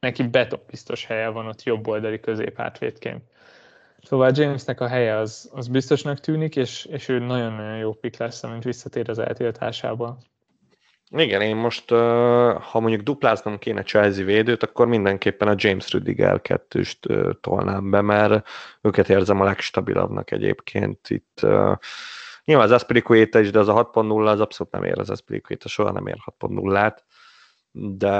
neki 0.00 0.22
beton 0.22 0.60
biztos 0.70 1.04
helye 1.06 1.28
van 1.28 1.46
ott 1.46 1.62
jobb 1.62 1.88
oldali 1.88 2.20
középhátvédként. 2.20 3.22
Szóval 4.02 4.30
Jamesnek 4.34 4.80
a 4.80 4.88
helye 4.88 5.16
az, 5.16 5.50
az 5.54 5.68
biztosnak 5.68 6.20
tűnik, 6.20 6.56
és, 6.56 6.84
és 6.84 7.08
ő 7.08 7.18
nagyon-nagyon 7.18 7.76
jó 7.76 7.92
pick 7.92 8.18
lesz, 8.18 8.42
amint 8.42 8.64
visszatér 8.64 9.10
az 9.10 9.18
eltiltásából. 9.18 10.18
Igen, 11.10 11.40
én 11.40 11.56
most, 11.56 11.88
ha 12.58 12.80
mondjuk 12.80 13.02
dupláznom 13.02 13.58
kéne 13.58 13.82
Chelsea 13.82 14.24
védőt, 14.24 14.62
akkor 14.62 14.86
mindenképpen 14.86 15.48
a 15.48 15.54
James 15.56 15.92
Rudiger 15.92 16.40
kettőst 16.40 16.98
tolnám 17.40 17.90
be, 17.90 18.00
mert 18.00 18.48
őket 18.80 19.08
érzem 19.08 19.40
a 19.40 19.44
legstabilabbnak 19.44 20.30
egyébként. 20.30 21.10
Itt 21.10 21.46
nyilván 22.44 22.66
az 22.66 22.72
Aspiricueta 22.72 23.38
is, 23.38 23.50
de 23.50 23.58
az 23.58 23.68
a 23.68 23.90
6.0 23.92 24.26
az 24.26 24.40
abszolút 24.40 24.72
nem 24.72 24.84
ér 24.84 24.98
az 24.98 25.10
Aspiricueta, 25.10 25.68
soha 25.68 25.92
nem 25.92 26.06
ér 26.06 26.16
6.0-át, 26.40 27.04
de, 27.70 28.10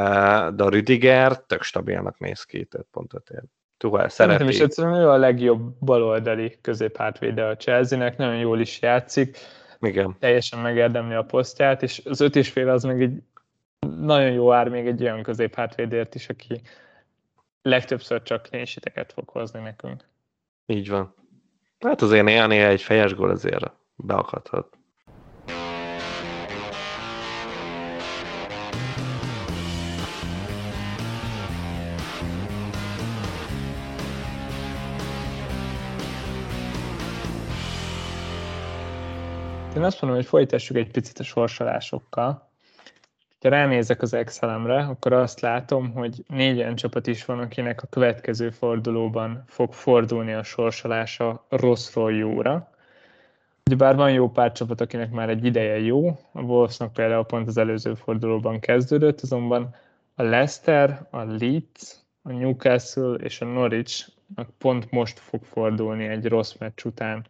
de 0.55 0.65
a 0.65 0.69
Rudiger 0.69 1.41
tök 1.41 1.63
stabilnak 1.63 2.19
néz 2.19 2.43
ki, 2.43 2.69
5.5 2.71 3.31
ér. 3.31 3.43
Tuhel 3.77 4.09
szereti. 4.09 4.45
is 4.45 4.61
egyszerűen 4.61 4.95
ő 4.95 5.09
a 5.09 5.17
legjobb 5.17 5.79
baloldali 5.81 6.59
középhátvéde 6.61 7.45
a 7.45 7.57
Chelsea-nek, 7.57 8.17
nagyon 8.17 8.39
jól 8.39 8.61
is 8.61 8.81
játszik, 8.81 9.39
igen. 9.81 10.17
teljesen 10.19 10.59
megérdemli 10.59 11.15
a 11.15 11.23
posztját, 11.23 11.83
és 11.83 12.03
az 12.05 12.21
öt 12.21 12.37
és 12.37 12.51
fél 12.51 12.69
az 12.69 12.83
meg 12.83 13.03
egy 13.03 13.23
nagyon 14.01 14.33
jó 14.33 14.53
ár 14.53 14.69
még 14.69 14.87
egy 14.87 15.03
olyan 15.03 15.23
középhátvédért 15.23 16.15
is, 16.15 16.29
aki 16.29 16.61
legtöbbször 17.63 18.23
csak 18.23 18.51
nésiteket 18.51 19.13
fog 19.13 19.29
hozni 19.29 19.61
nekünk. 19.61 20.05
Így 20.67 20.89
van. 20.89 21.15
Hát 21.81 22.03
azért 22.03 22.25
néha-néha 22.25 22.69
egy 22.69 22.83
fejes 22.83 23.15
gól 23.15 23.31
azért 23.31 23.73
beakadhat. 23.96 24.78
Én 39.76 39.83
azt 39.83 40.00
mondom, 40.00 40.20
hogy 40.20 40.28
folytassuk 40.28 40.76
egy 40.76 40.90
picit 40.90 41.18
a 41.18 41.22
sorsolásokkal. 41.22 42.52
Ha 43.40 43.48
ránézek 43.48 44.02
az 44.02 44.14
Excelemre, 44.14 44.78
akkor 44.78 45.12
azt 45.12 45.40
látom, 45.40 45.92
hogy 45.92 46.24
négy 46.26 46.59
olyan 46.59 46.74
csapat 46.74 47.07
is 47.07 47.24
van, 47.24 47.38
akinek 47.38 47.83
a 47.83 47.87
következő 47.87 48.50
fordulóban 48.50 49.44
fog 49.46 49.72
fordulni 49.72 50.33
a 50.33 50.42
sorsolása 50.42 51.46
rosszról 51.48 52.12
jóra. 52.12 52.74
Bár 53.70 53.96
van 53.96 54.12
jó 54.12 54.31
pár 54.31 54.53
csapat, 54.53 54.81
akinek 54.81 55.11
már 55.11 55.29
egy 55.29 55.44
ideje 55.44 55.79
jó, 55.79 56.09
a 56.33 56.40
Wolvesnak 56.42 56.92
például 56.92 57.24
pont 57.24 57.48
az 57.48 57.57
előző 57.57 57.94
fordulóban 57.94 58.61
kezdődött, 58.61 59.20
azonban 59.20 59.74
a 60.14 60.22
Leicester, 60.22 61.07
a 61.11 61.22
Leeds, 61.22 62.05
a 62.22 62.33
Newcastle 62.33 63.14
és 63.14 63.40
a 63.40 63.44
Norwich 63.44 64.09
pont 64.59 64.90
most 64.90 65.18
fog 65.18 65.44
fordulni 65.44 66.05
egy 66.05 66.27
rossz 66.27 66.55
meccs 66.59 66.85
után 66.85 67.27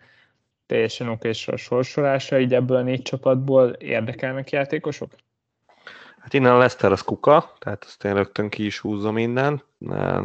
teljesen 0.67 1.09
okés 1.09 1.49
a 1.49 1.57
sorsolása, 1.57 2.41
így 2.41 2.55
ebből 2.55 2.77
a 2.77 2.83
négy 2.83 3.03
csapatból 3.03 3.69
érdekelnek 3.71 4.51
játékosok? 4.51 5.13
Hát 6.25 6.35
innen 6.35 6.53
a 6.53 6.59
Leszter 6.59 6.93
az 6.93 7.01
kuka, 7.01 7.53
tehát 7.59 7.85
azt 7.85 8.05
én 8.05 8.15
rögtön 8.15 8.49
ki 8.49 8.65
is 8.65 8.79
húzom 8.79 9.19
innen. 9.19 9.63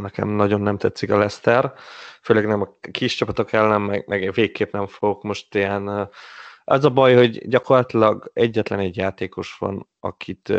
Nekem 0.01 0.27
nagyon 0.27 0.61
nem 0.61 0.77
tetszik 0.77 1.11
a 1.11 1.17
Leszter, 1.17 1.73
főleg 2.21 2.47
nem 2.47 2.61
a 2.61 2.77
kis 2.91 3.15
csapatok 3.15 3.51
ellen, 3.51 3.81
meg, 3.81 4.07
meg 4.07 4.31
végképp 4.33 4.71
nem 4.71 4.87
fogok 4.87 5.23
most 5.23 5.55
ilyen... 5.55 6.09
Az 6.63 6.85
a 6.85 6.89
baj, 6.89 7.15
hogy 7.15 7.47
gyakorlatilag 7.47 8.31
egyetlen 8.33 8.79
egy 8.79 8.95
játékos 8.95 9.57
van, 9.57 9.89
akit 9.99 10.53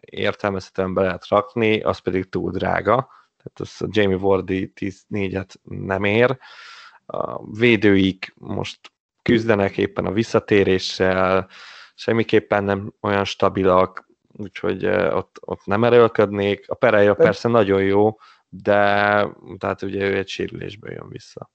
értelmezhetően 0.00 0.94
be 0.94 1.02
lehet 1.02 1.28
rakni, 1.28 1.80
az 1.80 1.98
pedig 1.98 2.28
túl 2.28 2.50
drága. 2.50 2.94
Tehát 3.36 3.60
az 3.60 3.82
a 3.82 3.86
Jamie 3.90 4.16
Wardy 4.16 4.72
14-et 4.80 5.54
nem 5.62 6.04
ér. 6.04 6.38
A 7.06 7.50
védőik 7.58 8.34
most 8.36 8.80
küzdenek 9.22 9.78
éppen 9.78 10.06
a 10.06 10.12
visszatéréssel, 10.12 11.48
semmiképpen 11.94 12.64
nem 12.64 12.92
olyan 13.00 13.24
stabilak, 13.24 14.05
úgyhogy 14.36 14.86
ott, 14.86 15.36
ott 15.40 15.64
nem 15.64 15.84
erőlködnék. 15.84 16.64
A 16.68 16.74
Pereira 16.74 17.14
persze 17.14 17.48
nagyon 17.48 17.82
jó, 17.82 18.18
de 18.48 18.74
tehát 19.58 19.82
ugye 19.82 20.08
ő 20.08 20.16
egy 20.16 20.28
sérülésből 20.28 20.92
jön 20.92 21.08
vissza. 21.08 21.50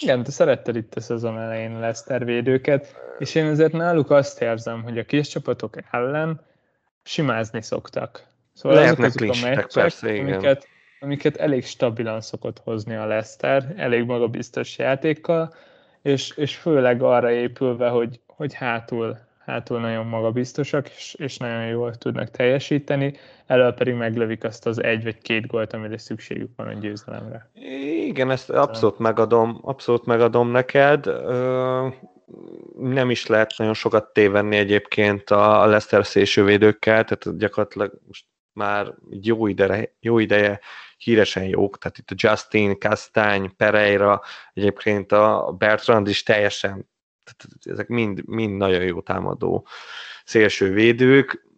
Igen, 0.00 0.22
te 0.22 0.30
szeretted 0.30 0.76
itt 0.76 0.94
a 0.94 1.00
szezon 1.00 1.38
elején 1.38 1.74
a 1.74 1.78
Leszter 1.78 2.24
védőket, 2.24 2.94
és 3.18 3.34
én 3.34 3.46
azért 3.46 3.72
náluk 3.72 4.10
azt 4.10 4.42
érzem, 4.42 4.82
hogy 4.82 4.98
a 4.98 5.04
kis 5.04 5.28
csapatok 5.28 5.76
ellen 5.90 6.40
simázni 7.02 7.62
szoktak. 7.62 8.26
Szóval 8.52 8.78
Lehetnek 8.78 9.06
azok, 9.14 9.30
azok 9.30 9.44
a 9.44 9.48
meccsek, 9.48 9.72
persze, 9.72 10.14
igen. 10.14 10.32
amiket, 10.32 10.68
amiket 11.00 11.36
elég 11.36 11.64
stabilan 11.64 12.20
szokott 12.20 12.58
hozni 12.58 12.94
a 12.94 13.06
Leszter, 13.06 13.74
elég 13.76 14.04
magabiztos 14.04 14.78
játékkal, 14.78 15.54
és, 16.02 16.36
és 16.36 16.56
főleg 16.56 17.02
arra 17.02 17.30
épülve, 17.30 17.88
hogy, 17.88 18.20
hogy 18.26 18.54
hátul, 18.54 19.18
hátul 19.50 19.80
nagyon 19.80 20.06
magabiztosak, 20.06 20.88
és, 20.88 21.14
és 21.18 21.36
nagyon 21.36 21.66
jól 21.66 21.94
tudnak 21.94 22.30
teljesíteni, 22.30 23.14
elől 23.46 23.72
pedig 23.72 23.94
meglövik 23.94 24.44
azt 24.44 24.66
az 24.66 24.82
egy 24.82 25.04
vagy 25.04 25.18
két 25.18 25.46
gólt, 25.46 25.72
amire 25.72 25.98
szükségük 25.98 26.50
van 26.56 26.66
a 26.66 26.72
győzelemre. 26.72 27.50
Igen, 28.06 28.30
ezt 28.30 28.50
abszolút 28.50 28.98
megadom, 28.98 29.58
abszolút 29.62 30.06
megadom 30.06 30.50
neked. 30.50 31.06
Nem 32.78 33.10
is 33.10 33.26
lehet 33.26 33.54
nagyon 33.56 33.74
sokat 33.74 34.12
tévenni 34.12 34.56
egyébként 34.56 35.30
a 35.30 35.66
Leicester 35.66 36.06
szélsővédőkkel, 36.06 37.04
tehát 37.04 37.38
gyakorlatilag 37.38 37.92
most 38.06 38.24
már 38.52 38.94
jó 39.10 39.46
ideje, 39.46 39.94
jó 40.00 40.18
ideje 40.18 40.60
híresen 40.96 41.44
jók, 41.44 41.78
tehát 41.78 41.98
itt 41.98 42.10
a 42.10 42.14
Justin, 42.16 42.78
Kastány, 42.78 43.56
Pereira, 43.56 44.20
egyébként 44.54 45.12
a 45.12 45.54
Bertrand 45.58 46.08
is 46.08 46.22
teljesen, 46.22 46.88
ezek 47.60 47.88
mind, 47.88 48.28
mind 48.28 48.56
nagyon 48.56 48.82
jó 48.82 49.00
támadó 49.00 49.66
szélső 50.24 50.72
védők, 50.72 51.48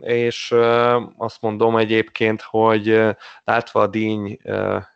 és 0.00 0.54
azt 1.16 1.40
mondom 1.40 1.76
egyébként, 1.76 2.42
hogy 2.42 3.00
látva 3.44 3.80
a 3.80 3.86
díny 3.86 4.38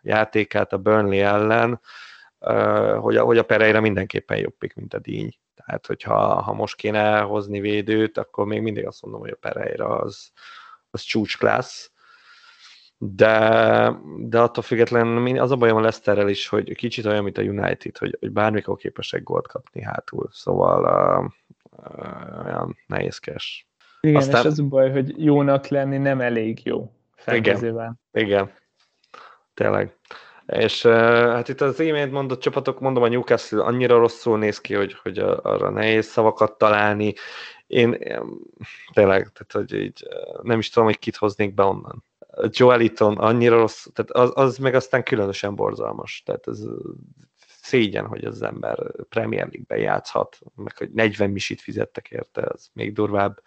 játékát 0.03 0.72
a 0.72 0.79
Burnley 0.79 1.20
ellen, 1.20 1.81
hogy 3.01 3.16
a, 3.16 3.25
hogy 3.25 3.38
a 3.38 3.42
Pereira 3.42 3.81
mindenképpen 3.81 4.38
jobb 4.38 4.57
pick, 4.59 4.75
mint 4.75 4.94
a 4.94 4.99
díny. 4.99 5.38
Tehát, 5.55 5.87
hogyha 5.87 6.42
ha 6.42 6.53
most 6.53 6.77
kéne 6.77 7.20
hozni 7.20 7.61
védőt, 7.61 8.18
akkor 8.18 8.46
még 8.46 8.61
mindig 8.61 8.87
azt 8.87 9.03
mondom, 9.03 9.20
hogy 9.20 9.31
a 9.31 9.37
Pereira 9.40 9.99
az, 9.99 10.31
az 10.90 11.01
csúcsklassz 11.01 11.90
de, 12.98 13.92
de 14.18 14.40
attól 14.40 14.62
függetlenül 14.62 15.40
az 15.40 15.50
a 15.50 15.56
bajom 15.56 15.76
a 15.76 15.80
Leicesterrel 15.80 16.28
is, 16.28 16.48
hogy 16.48 16.74
kicsit 16.74 17.06
olyan, 17.06 17.22
mint 17.22 17.38
a 17.38 17.42
United, 17.42 17.96
hogy, 17.98 18.16
hogy 18.20 18.30
bármikor 18.30 18.76
képesek 18.76 19.22
gólt 19.22 19.48
kapni 19.48 19.82
hátul, 19.82 20.28
szóval 20.32 20.82
uh, 20.82 21.30
uh, 21.70 22.46
olyan 22.46 22.76
nehézkes. 22.87 23.66
Igen, 24.00 24.16
Aztán... 24.16 24.40
és 24.40 24.46
az 24.46 24.59
a 24.59 24.64
baj, 24.64 24.90
hogy 24.90 25.24
jónak 25.24 25.66
lenni 25.66 25.98
nem 25.98 26.20
elég 26.20 26.61
jó. 26.64 26.92
Igen, 27.26 27.96
igen, 28.12 28.52
tényleg. 29.54 29.96
És 30.46 30.85
uh, 30.85 30.92
hát 31.32 31.48
itt 31.48 31.61
az 31.61 31.80
imént 31.80 32.12
mondott 32.12 32.40
csapatok, 32.40 32.80
mondom, 32.80 33.02
a 33.02 33.09
Newcastle 33.09 33.62
annyira 33.62 33.98
rosszul 33.98 34.38
néz 34.38 34.61
ki, 34.61 34.74
hogy, 34.74 34.96
hogy 35.02 35.18
arra 35.18 35.70
nehéz 35.70 36.06
szavakat 36.06 36.59
találni. 36.59 37.14
Én, 37.66 37.92
én 37.92 38.22
tényleg, 38.92 39.33
tehát 39.33 39.52
hogy 39.52 39.72
így 39.72 40.07
nem 40.42 40.59
is 40.59 40.70
tudom, 40.70 40.88
hogy 40.88 40.98
kit 40.98 41.16
hoznék 41.16 41.55
be 41.55 41.62
onnan. 41.62 42.05
Joeliton 42.50 43.16
annyira 43.18 43.57
rossz, 43.57 43.87
tehát 43.92 44.11
az, 44.11 44.31
az 44.35 44.59
meg 44.59 44.74
aztán 44.74 45.02
különösen 45.02 45.55
borzalmas. 45.55 46.22
Tehát 46.24 46.46
ez 46.46 46.64
szégyen, 47.66 48.07
hogy 48.07 48.24
az 48.24 48.42
ember 48.42 48.79
Premier 49.09 49.46
League-ben 49.46 49.79
játszhat, 49.79 50.38
meg 50.55 50.76
hogy 50.76 50.90
40 50.90 51.31
misit 51.31 51.61
fizettek 51.61 52.11
érte, 52.11 52.42
az 52.42 52.68
még 52.72 52.92
durvább. 52.92 53.42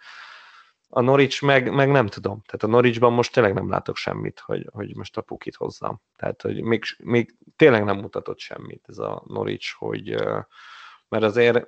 A 0.88 1.00
Norwich 1.00 1.42
meg, 1.42 1.72
meg 1.72 1.90
nem 1.90 2.06
tudom. 2.06 2.42
Tehát 2.46 2.62
a 2.62 2.66
Norwichban 2.66 3.12
most 3.12 3.32
tényleg 3.32 3.54
nem 3.54 3.68
látok 3.68 3.96
semmit, 3.96 4.40
hogy, 4.40 4.68
hogy 4.72 4.96
most 4.96 5.16
a 5.16 5.20
pukit 5.20 5.56
hozzam. 5.56 6.00
Tehát, 6.16 6.42
hogy 6.42 6.62
még, 6.62 6.84
még 6.98 7.36
tényleg 7.56 7.84
nem 7.84 7.98
mutatott 7.98 8.38
semmit 8.38 8.84
ez 8.88 8.98
a 8.98 9.22
Norwich, 9.26 9.74
hogy 9.78 10.16
mert 11.10 11.24
azért 11.24 11.66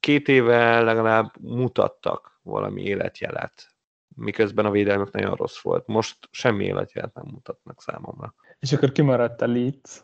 két 0.00 0.28
éve 0.28 0.80
legalább 0.80 1.32
mutattak 1.40 2.38
valami 2.42 2.82
életjelet 2.82 3.74
miközben 4.16 4.64
a 4.64 4.70
védelmük 4.70 5.12
nagyon 5.12 5.34
rossz 5.34 5.60
volt. 5.60 5.86
Most 5.86 6.18
semmi 6.30 6.64
életjelet 6.64 7.14
nem 7.14 7.24
mutatnak 7.26 7.82
számomra. 7.82 8.34
És 8.58 8.72
akkor 8.72 8.92
kimaradt 8.92 9.42
a 9.42 9.46
Leeds? 9.46 10.02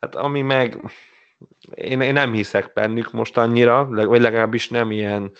Hát 0.00 0.14
ami 0.14 0.42
meg, 0.42 0.92
én, 1.74 2.00
én 2.00 2.12
nem 2.12 2.32
hiszek 2.32 2.72
bennük 2.72 3.12
most 3.12 3.36
annyira, 3.36 3.86
vagy 3.86 4.20
legalábbis 4.20 4.68
nem 4.68 4.90
ilyen 4.90 5.32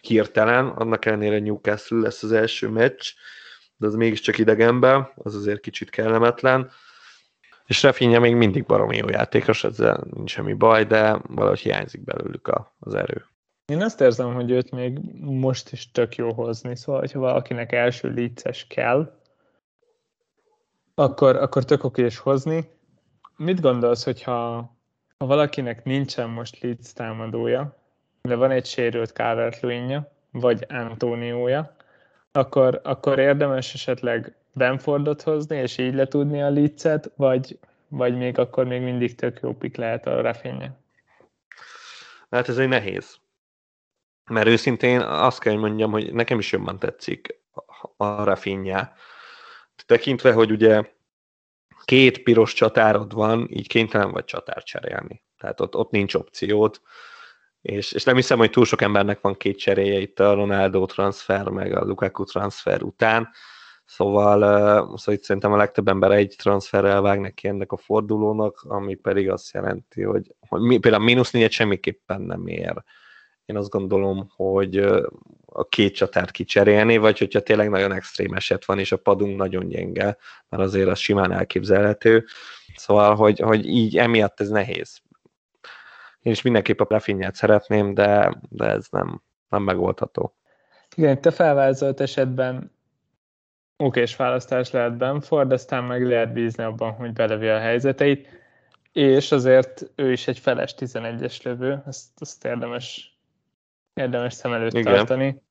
hirtelen, 0.00 0.68
annak 0.68 1.04
ellenére 1.04 1.38
Newcastle 1.38 1.98
lesz 1.98 2.22
az 2.22 2.32
első 2.32 2.68
meccs, 2.68 3.12
de 3.76 3.86
az 3.86 3.94
mégiscsak 3.94 4.38
idegenben, 4.38 5.12
az 5.14 5.34
azért 5.34 5.60
kicsit 5.60 5.90
kellemetlen. 5.90 6.70
És 7.66 7.82
Rafinha 7.82 8.20
még 8.20 8.34
mindig 8.34 8.64
baromi 8.64 8.96
jó 8.96 9.08
játékos, 9.08 9.64
ezzel 9.64 10.04
nincs 10.14 10.30
semmi 10.30 10.52
baj, 10.52 10.84
de 10.84 11.18
valahogy 11.28 11.60
hiányzik 11.60 12.04
belőlük 12.04 12.48
a, 12.48 12.74
az 12.78 12.94
erő. 12.94 13.24
Én 13.66 13.82
azt 13.82 14.00
érzem, 14.00 14.34
hogy 14.34 14.50
őt 14.50 14.70
még 14.70 14.98
most 15.20 15.72
is 15.72 15.90
tök 15.90 16.16
jó 16.16 16.32
hozni, 16.32 16.76
szóval, 16.76 17.00
hogyha 17.00 17.18
valakinek 17.18 17.72
első 17.72 18.08
líces 18.08 18.66
kell, 18.66 19.18
akkor, 20.94 21.36
akkor 21.36 21.64
tök 21.64 21.84
oké 21.84 22.04
is 22.04 22.18
hozni. 22.18 22.70
Mit 23.36 23.60
gondolsz, 23.60 24.04
hogyha 24.04 24.72
ha 25.18 25.26
valakinek 25.26 25.84
nincsen 25.84 26.28
most 26.28 26.60
Leeds 26.60 26.92
támadója, 26.92 27.76
de 28.22 28.34
van 28.34 28.50
egy 28.50 28.66
sérült 28.66 29.10
calvert 29.10 29.60
vagy 30.30 30.66
Antóniója, 30.68 31.76
akkor, 32.32 32.80
akkor 32.84 33.18
érdemes 33.18 33.74
esetleg 33.74 34.36
Benfordot 34.54 35.22
hozni, 35.22 35.56
és 35.56 35.78
így 35.78 35.94
letudni 35.94 36.42
a 36.42 36.50
Leedset, 36.50 37.12
vagy, 37.16 37.58
vagy 37.88 38.16
még 38.16 38.38
akkor 38.38 38.64
még 38.64 38.80
mindig 38.82 39.14
tök 39.14 39.40
jó 39.42 39.54
pik 39.54 39.76
lehet 39.76 40.06
a 40.06 40.20
Rafinha? 40.20 40.82
Hát 42.30 42.48
ez 42.48 42.58
egy 42.58 42.68
nehéz. 42.68 43.16
Mert 44.30 44.46
őszintén 44.46 45.00
azt 45.00 45.40
kell, 45.40 45.52
hogy 45.52 45.62
mondjam, 45.62 45.90
hogy 45.90 46.12
nekem 46.12 46.38
is 46.38 46.52
jobban 46.52 46.78
tetszik 46.78 47.40
a 47.96 48.24
Rafinha. 48.24 48.92
Tekintve, 49.86 50.32
hogy 50.32 50.50
ugye 50.50 50.82
két 51.84 52.22
piros 52.22 52.52
csatárod 52.52 53.14
van, 53.14 53.48
így 53.50 53.68
kénytelen 53.68 54.10
vagy 54.10 54.24
csatár 54.24 54.62
cserélni. 54.62 55.22
Tehát 55.38 55.60
ott, 55.60 55.76
ott 55.76 55.90
nincs 55.90 56.14
opciót. 56.14 56.80
És, 57.62 57.92
és 57.92 58.04
nem 58.04 58.14
hiszem, 58.14 58.38
hogy 58.38 58.50
túl 58.50 58.64
sok 58.64 58.82
embernek 58.82 59.20
van 59.20 59.36
két 59.36 59.58
cseréje 59.58 59.98
itt 59.98 60.20
a 60.20 60.34
Ronaldo 60.34 60.86
transfer, 60.86 61.48
meg 61.48 61.76
a 61.76 61.84
Lukaku 61.84 62.24
transfer 62.24 62.82
után. 62.82 63.28
Szóval, 63.86 64.40
szóval 64.96 65.14
itt 65.14 65.22
szerintem 65.22 65.52
a 65.52 65.56
legtöbb 65.56 65.88
ember 65.88 66.10
egy 66.10 66.34
transferrel 66.38 67.00
vág 67.00 67.20
neki 67.20 67.48
ennek 67.48 67.72
a 67.72 67.76
fordulónak, 67.76 68.64
ami 68.68 68.94
pedig 68.94 69.30
azt 69.30 69.52
jelenti, 69.52 70.02
hogy, 70.02 70.34
hogy 70.48 70.60
mi, 70.60 70.78
például 70.78 71.04
mínusz 71.04 71.30
négyet 71.30 71.50
semmiképpen 71.50 72.20
nem 72.20 72.46
ér 72.46 72.82
én 73.44 73.56
azt 73.56 73.70
gondolom, 73.70 74.28
hogy 74.36 74.76
a 75.46 75.68
két 75.68 75.94
csatárt 75.94 76.30
kicserélni, 76.30 76.96
vagy 76.96 77.18
hogyha 77.18 77.40
tényleg 77.40 77.70
nagyon 77.70 77.92
extrém 77.92 78.34
eset 78.34 78.64
van, 78.64 78.78
és 78.78 78.92
a 78.92 78.96
padunk 78.96 79.36
nagyon 79.36 79.68
gyenge, 79.68 80.16
mert 80.48 80.62
azért 80.62 80.88
az 80.88 80.98
simán 80.98 81.32
elképzelhető. 81.32 82.24
Szóval, 82.76 83.14
hogy, 83.14 83.38
hogy 83.40 83.66
így 83.66 83.98
emiatt 83.98 84.40
ez 84.40 84.48
nehéz. 84.48 85.00
Én 86.20 86.32
is 86.32 86.42
mindenképp 86.42 86.80
a 86.80 86.84
prefinját 86.84 87.34
szeretném, 87.34 87.94
de, 87.94 88.38
de 88.48 88.64
ez 88.64 88.86
nem, 88.90 89.22
nem 89.48 89.62
megoldható. 89.62 90.36
Igen, 90.96 91.20
te 91.20 91.30
felvázolt 91.30 92.00
esetben 92.00 92.73
okés 93.76 94.16
választás 94.16 94.70
lehet 94.70 94.96
Benford, 94.96 95.52
aztán 95.52 95.84
meg 95.84 96.06
lehet 96.06 96.32
bízni 96.32 96.62
abban, 96.64 96.92
hogy 96.92 97.12
belevi 97.12 97.48
a 97.48 97.58
helyzeteit, 97.58 98.28
és 98.92 99.32
azért 99.32 99.90
ő 99.94 100.12
is 100.12 100.28
egy 100.28 100.38
feles 100.38 100.74
11-es 100.78 101.42
lövő, 101.42 101.82
ezt, 101.86 102.10
ezt 102.18 102.44
érdemes 102.44 103.14
érdemes 103.94 104.34
szem 104.34 104.52
előtt 104.52 104.72
Igen. 104.72 104.94
tartani. 104.94 105.42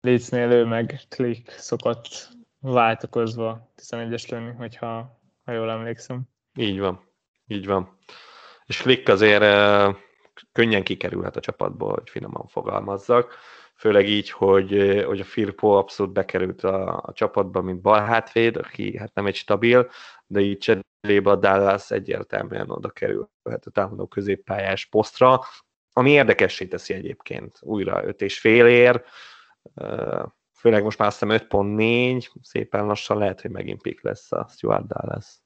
Leedsnél 0.00 0.50
ő 0.50 0.64
meg 0.64 1.00
klik 1.08 1.50
szokott 1.50 2.28
váltakozva 2.60 3.72
11-es 3.82 4.30
lenni, 4.30 4.52
hogyha 4.56 5.20
ha 5.44 5.52
jól 5.52 5.70
emlékszem. 5.70 6.22
Így 6.54 6.78
van, 6.78 7.00
így 7.46 7.66
van. 7.66 7.98
És 8.66 8.76
klik 8.76 9.08
azért 9.08 9.42
uh, 9.42 9.96
könnyen 10.52 10.82
kikerülhet 10.82 11.36
a 11.36 11.40
csapatból, 11.40 11.92
hogy 11.92 12.10
finoman 12.10 12.46
fogalmazzak. 12.46 13.34
Főleg 13.80 14.08
így, 14.08 14.30
hogy, 14.30 15.02
hogy 15.06 15.20
a 15.20 15.24
Firpo 15.24 15.68
abszolút 15.68 16.12
bekerült 16.12 16.62
a, 16.62 17.02
a 17.06 17.12
csapatba, 17.12 17.62
mint 17.62 17.80
balhátvéd, 17.80 18.56
aki 18.56 18.96
hát 18.98 19.14
nem 19.14 19.26
egy 19.26 19.34
stabil, 19.34 19.90
de 20.26 20.40
így 20.40 20.58
cserébe 20.58 21.30
a 21.30 21.36
Dallas 21.36 21.90
egyértelműen 21.90 22.70
oda 22.70 22.88
kerülhet 22.88 23.66
a 23.66 23.70
támadó 23.70 24.06
középpályás 24.06 24.86
posztra, 24.86 25.40
ami 25.92 26.10
érdekessé 26.10 26.66
teszi 26.66 26.94
egyébként 26.94 27.58
újra 27.60 28.04
5 28.04 28.22
és 28.22 28.38
fél 28.38 28.66
ér, 28.66 29.04
főleg 30.52 30.82
most 30.82 30.98
már 30.98 31.08
azt 31.08 31.20
hiszem 31.20 31.46
5.4, 31.48 32.26
szépen 32.42 32.86
lassan 32.86 33.18
lehet, 33.18 33.40
hogy 33.40 33.50
megint 33.50 33.82
pik 33.82 34.02
lesz 34.02 34.32
a 34.32 34.46
Stuart 34.50 34.86
Dallas. 34.86 35.39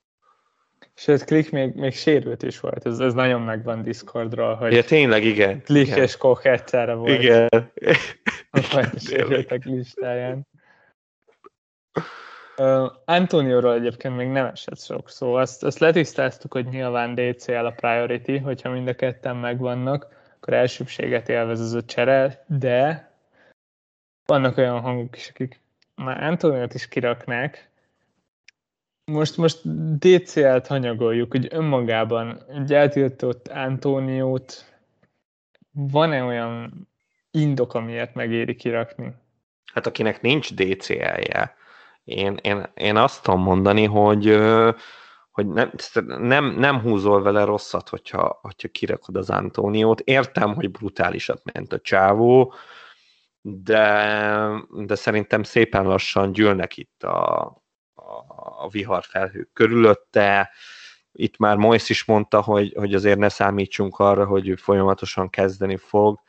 Sőt, 0.94 1.24
Klik 1.24 1.50
még, 1.50 1.74
még 1.74 1.94
sérült 1.94 2.42
is 2.42 2.60
volt, 2.60 2.86
ez, 2.86 2.98
ez 2.98 3.14
nagyon 3.14 3.42
megvan 3.42 3.82
Discordról, 3.82 4.54
hogy 4.54 4.72
ja, 4.72 4.84
tényleg, 4.84 5.24
igen. 5.24 5.62
Klik 5.62 5.86
igen. 5.86 6.02
és 6.02 6.16
Koch 6.16 6.46
egyszerre 6.46 6.94
volt. 6.94 7.22
Igen. 7.22 7.48
A 8.50 8.82
sérültek 8.98 9.64
listáján. 9.64 10.46
Uh, 12.56 12.90
Antonióról 13.04 13.74
egyébként 13.74 14.16
még 14.16 14.28
nem 14.28 14.46
esett 14.46 14.80
sok 14.80 15.10
szó. 15.10 15.34
Azt, 15.34 15.62
azt 15.62 15.78
letisztáztuk, 15.78 16.52
hogy 16.52 16.66
nyilván 16.66 17.14
DCL 17.14 17.64
a 17.64 17.70
priority, 17.70 18.36
hogyha 18.36 18.70
mind 18.70 18.88
a 18.88 18.94
ketten 18.94 19.36
megvannak 19.36 20.14
akkor 20.44 20.56
elsőbséget 20.58 21.28
élvez 21.28 21.60
az 21.60 21.72
a 21.72 21.84
csere, 21.84 22.44
de 22.46 23.10
vannak 24.26 24.56
olyan 24.56 24.80
hangok 24.80 25.16
is, 25.16 25.28
akik 25.28 25.60
már 25.94 26.22
Antoniót 26.22 26.74
is 26.74 26.88
kiraknák. 26.88 27.70
Most, 29.04 29.36
most 29.36 29.60
DCL-t 29.98 30.66
hanyagoljuk, 30.66 31.30
hogy 31.30 31.48
önmagában 31.50 32.42
egy 32.48 32.74
eltiltott 32.74 33.48
Antóniót 33.48 34.74
van-e 35.72 36.22
olyan 36.22 36.88
indok, 37.30 37.74
amiért 37.74 38.14
megéri 38.14 38.54
kirakni? 38.54 39.14
Hát 39.72 39.86
akinek 39.86 40.20
nincs 40.20 40.54
DCL-je, 40.54 41.54
én, 42.04 42.38
én, 42.42 42.66
én 42.74 42.96
azt 42.96 43.22
tudom 43.22 43.40
mondani, 43.40 43.84
hogy, 43.84 44.38
hogy 45.30 45.46
nem, 45.46 45.70
nem, 46.06 46.44
nem 46.44 46.80
húzol 46.80 47.22
vele 47.22 47.44
rosszat, 47.44 47.88
hogyha, 47.88 48.38
hogyha 48.42 48.68
kirakod 48.68 49.16
az 49.16 49.30
Antóniót. 49.30 50.00
Értem, 50.00 50.54
hogy 50.54 50.70
brutálisat 50.70 51.52
ment 51.52 51.72
a 51.72 51.80
csávó, 51.80 52.54
de, 53.40 54.48
de 54.70 54.94
szerintem 54.94 55.42
szépen 55.42 55.84
lassan 55.84 56.32
gyűlnek 56.32 56.76
itt 56.76 57.02
a, 57.02 57.63
a, 58.62 58.68
viharfelhők 58.68 59.50
körülötte. 59.52 60.50
Itt 61.12 61.36
már 61.36 61.56
Moisz 61.56 61.90
is 61.90 62.04
mondta, 62.04 62.40
hogy, 62.40 62.72
hogy 62.76 62.94
azért 62.94 63.18
ne 63.18 63.28
számítsunk 63.28 63.98
arra, 63.98 64.26
hogy 64.26 64.48
ő 64.48 64.54
folyamatosan 64.54 65.30
kezdeni 65.30 65.76
fog, 65.76 66.20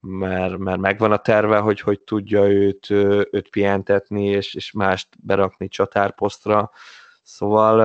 mert, 0.00 0.58
mert 0.58 0.78
megvan 0.78 1.12
a 1.12 1.16
terve, 1.16 1.58
hogy 1.58 1.80
hogy 1.80 2.00
tudja 2.00 2.48
őt, 2.48 2.90
őt 3.30 3.48
pihentetni, 3.50 4.24
és, 4.24 4.54
és 4.54 4.72
mást 4.72 5.08
berakni 5.22 5.68
csatárposztra. 5.68 6.70
Szóval 7.22 7.80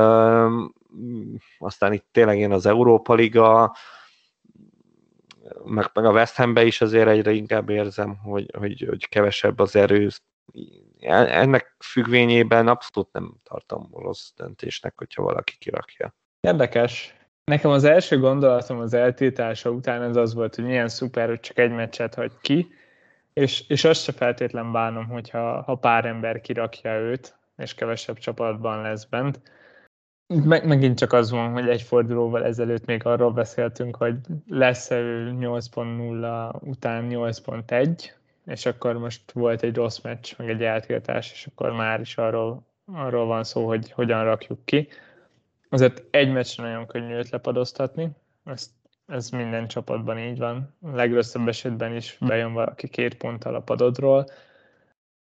aztán 1.59 1.93
itt 1.93 2.05
tényleg 2.11 2.39
én 2.39 2.51
az 2.51 2.65
Európa 2.65 3.13
Liga, 3.13 3.75
meg, 5.65 5.89
meg 5.93 6.05
a 6.05 6.11
West 6.11 6.35
Hambe 6.35 6.65
is 6.65 6.81
azért 6.81 7.07
egyre 7.07 7.31
inkább 7.31 7.69
érzem, 7.69 8.17
hogy, 8.17 8.51
hogy, 8.57 8.85
hogy 8.89 9.09
kevesebb 9.09 9.59
az 9.59 9.75
erő. 9.75 10.09
Ennek 10.99 11.75
függvényében 11.79 12.67
abszolút 12.67 13.11
nem 13.11 13.33
tartom 13.43 13.89
rossz 13.93 14.29
döntésnek, 14.35 14.93
hogyha 14.97 15.23
valaki 15.23 15.53
kirakja. 15.59 16.15
Érdekes. 16.39 17.15
Nekem 17.43 17.71
az 17.71 17.83
első 17.83 18.19
gondolatom 18.19 18.79
az 18.79 18.93
eltiltása 18.93 19.69
után 19.69 20.01
ez 20.01 20.15
az 20.15 20.33
volt, 20.33 20.55
hogy 20.55 20.63
milyen 20.63 20.87
szuper, 20.87 21.27
hogy 21.27 21.39
csak 21.39 21.57
egy 21.57 21.71
meccset 21.71 22.15
hagy 22.15 22.31
ki, 22.41 22.67
és, 23.33 23.67
és 23.67 23.83
azt 23.83 24.03
se 24.03 24.11
feltétlen 24.11 24.71
bánom, 24.71 25.07
hogyha 25.07 25.61
ha 25.61 25.75
pár 25.75 26.05
ember 26.05 26.41
kirakja 26.41 26.99
őt, 26.99 27.37
és 27.57 27.73
kevesebb 27.73 28.17
csapatban 28.17 28.81
lesz 28.81 29.05
bent. 29.05 29.41
Meg, 30.27 30.67
megint 30.67 30.97
csak 30.97 31.13
az 31.13 31.31
van, 31.31 31.51
hogy 31.51 31.69
egy 31.69 31.81
fordulóval 31.81 32.43
ezelőtt 32.43 32.85
még 32.85 33.05
arról 33.05 33.31
beszéltünk, 33.31 33.95
hogy 33.95 34.15
lesz-e 34.47 34.99
ő 34.99 35.35
8.0 35.39 36.61
után 36.61 37.07
8.1, 37.09 38.11
és 38.45 38.65
akkor 38.65 38.97
most 38.97 39.31
volt 39.31 39.63
egy 39.63 39.75
rossz 39.75 39.99
meccs, 39.99 40.33
meg 40.37 40.49
egy 40.49 40.63
eltiltás, 40.63 41.31
és 41.31 41.47
akkor 41.47 41.71
már 41.71 41.99
is 41.99 42.17
arról, 42.17 42.65
arról 42.85 43.25
van 43.25 43.43
szó, 43.43 43.67
hogy 43.67 43.91
hogyan 43.91 44.23
rakjuk 44.23 44.65
ki. 44.65 44.87
Azért 45.69 46.03
egy 46.09 46.31
meccsre 46.31 46.63
nagyon 46.63 46.87
könnyű 46.87 47.13
őt 47.13 47.29
lepadoztatni, 47.29 48.09
ezt, 48.45 48.69
ez 49.07 49.29
minden 49.29 49.67
csapatban 49.67 50.19
így 50.19 50.37
van. 50.37 50.75
A 50.81 50.95
legrosszabb 50.95 51.47
esetben 51.47 51.95
is 51.95 52.17
bejön 52.19 52.53
valaki 52.53 52.87
két 52.87 53.15
ponttal 53.15 53.55
a 53.55 53.61
padodról, 53.61 54.25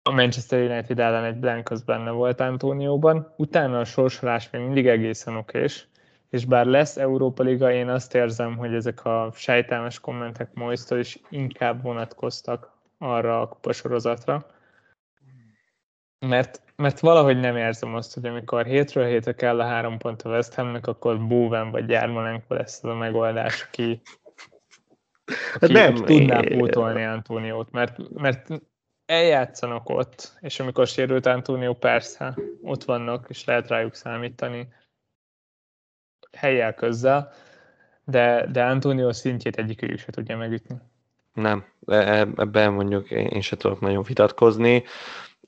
a 0.05 0.11
Manchester 0.11 0.71
United 0.71 0.99
ellen 0.99 1.25
egy 1.25 1.37
blank 1.37 1.71
az 1.71 1.83
benne 1.83 2.11
volt 2.11 2.41
Antónióban, 2.41 3.33
utána 3.37 3.79
a 3.79 3.85
sorsolás 3.85 4.51
még 4.51 4.63
mindig 4.63 4.87
egészen 4.87 5.37
okés, 5.37 5.89
és 6.31 6.45
bár 6.45 6.67
lesz 6.67 6.97
Európa 6.97 7.43
Liga, 7.43 7.73
én 7.73 7.89
azt 7.89 8.15
érzem, 8.15 8.57
hogy 8.57 8.75
ezek 8.75 9.05
a 9.05 9.31
sejtelmes 9.35 10.01
kommentek 10.01 10.55
Moistól 10.55 10.99
is 10.99 11.19
inkább 11.29 11.83
vonatkoztak 11.83 12.73
arra 13.03 13.41
a 13.41 13.49
kupasorozatra, 13.49 14.47
mert, 16.19 16.63
mert 16.77 17.01
valahogy 17.01 17.41
nem 17.41 17.57
érzem 17.57 17.95
azt, 17.95 18.15
hogy 18.15 18.27
amikor 18.27 18.67
hétről 18.67 19.07
hétre 19.07 19.35
kell 19.35 19.61
a 19.61 19.65
három 19.65 19.99
pont 19.99 20.23
a 20.23 20.31
West 20.31 20.55
Hamnek, 20.55 20.87
akkor 20.87 21.27
Búven 21.27 21.71
vagy 21.71 21.89
Jármolenko 21.89 22.55
lesz 22.55 22.85
az 22.85 22.91
a 22.91 22.95
megoldás, 22.95 23.63
aki, 23.63 24.01
aki, 25.55 25.73
nem, 25.73 25.95
tudná 25.95 26.41
pótolni 26.41 27.05
Antóniót, 27.05 27.71
mert, 27.71 28.13
mert 28.15 28.49
eljátszanak 29.07 29.89
ott, 29.89 30.39
és 30.41 30.61
amikor 30.61 30.87
sérült 30.87 31.27
Antonio, 31.27 31.75
persze, 31.75 32.35
ott 32.63 32.85
vannak, 32.85 33.27
és 33.29 33.45
lehet 33.45 33.69
rájuk 33.69 33.95
számítani 33.95 34.69
helyjel 36.37 36.75
közzel, 36.75 37.33
de, 38.05 38.47
de 38.47 38.65
Antonio 38.65 39.13
szintjét 39.13 39.57
egyikük 39.57 39.99
se 39.99 40.13
tudja 40.13 40.37
megütni. 40.37 40.77
Nem, 41.35 41.65
e, 41.87 42.19
ebben 42.37 42.73
mondjuk 42.73 43.11
én 43.11 43.41
sem 43.41 43.59
tudok 43.59 43.81
nagyon 43.81 44.03
vitatkozni. 44.03 44.85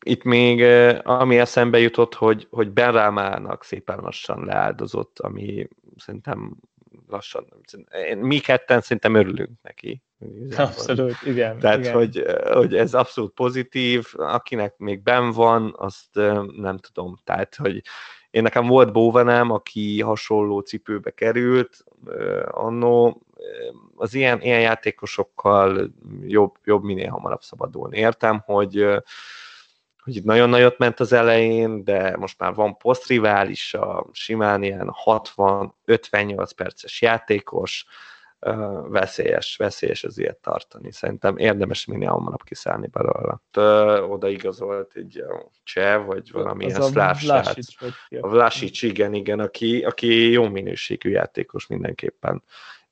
Itt 0.03 0.22
még 0.22 0.62
e, 0.62 1.01
ami 1.05 1.39
eszembe 1.39 1.78
jutott, 1.78 2.14
hogy, 2.14 2.47
hogy 2.51 2.70
Ben 2.70 2.93
Rámának 2.93 3.64
szépen 3.64 3.99
lassan 3.99 4.45
leáldozott, 4.45 5.18
ami 5.18 5.68
szerintem 5.97 6.57
lassan, 7.09 7.47
mi 8.20 8.39
ketten 8.39 8.80
szerintem 8.80 9.14
örülünk 9.14 9.51
neki. 9.62 10.03
Abszolút, 10.57 11.16
igen. 11.24 11.59
Tehát, 11.59 11.78
igen. 11.78 11.93
Hogy, 11.93 12.24
hogy 12.53 12.76
ez 12.76 12.95
abszolút 12.95 13.32
pozitív, 13.32 14.07
akinek 14.12 14.76
még 14.76 15.03
ben 15.03 15.30
van, 15.30 15.74
azt 15.76 16.14
nem 16.57 16.78
tudom. 16.78 17.18
Tehát, 17.24 17.55
hogy 17.55 17.82
én 18.30 18.43
nekem 18.43 18.66
volt 18.66 18.93
Bóvenem, 18.93 19.51
aki 19.51 20.01
hasonló 20.01 20.61
cipőbe 20.61 21.11
került 21.11 21.85
annó, 22.51 23.22
az 23.95 24.14
ilyen, 24.14 24.40
ilyen 24.40 24.61
játékosokkal 24.61 25.95
jobb, 26.22 26.55
jobb 26.64 26.82
minél 26.82 27.11
hamarabb 27.11 27.42
szabadulni. 27.42 27.99
Értem, 27.99 28.42
hogy 28.45 29.03
hogy 30.05 30.16
itt 30.16 30.24
nagyon 30.24 30.49
nagyot 30.49 30.78
ment 30.78 31.01
az 31.01 31.12
elején, 31.12 31.84
de 31.84 32.16
most 32.16 32.38
már 32.38 32.55
van 32.55 32.76
posztrivális, 32.76 33.74
a 33.74 34.07
simán 34.12 34.62
ilyen 34.62 34.95
60-58 35.05 36.51
perces 36.57 37.03
játékos, 37.03 37.86
veszélyes, 38.88 39.57
veszélyes 39.57 40.05
az 40.05 40.18
ilyet 40.18 40.36
tartani. 40.36 40.92
Szerintem 40.92 41.36
érdemes 41.36 41.84
minél 41.84 42.11
hamarabb 42.11 42.42
kiszállni 42.42 42.86
belőle. 42.86 43.40
Oda 44.09 44.28
igazolt 44.28 44.92
egy 44.95 45.24
cseh, 45.62 46.05
vagy 46.05 46.30
valamilyen 46.32 46.82
szláv 46.82 47.16
A 48.20 48.28
Vlasic, 48.28 48.82
igen, 48.82 49.14
igen, 49.14 49.40
aki, 49.40 49.82
aki 49.82 50.30
jó 50.30 50.49
minőségű 50.49 51.11
játékos 51.11 51.66
mindenképpen 51.66 52.42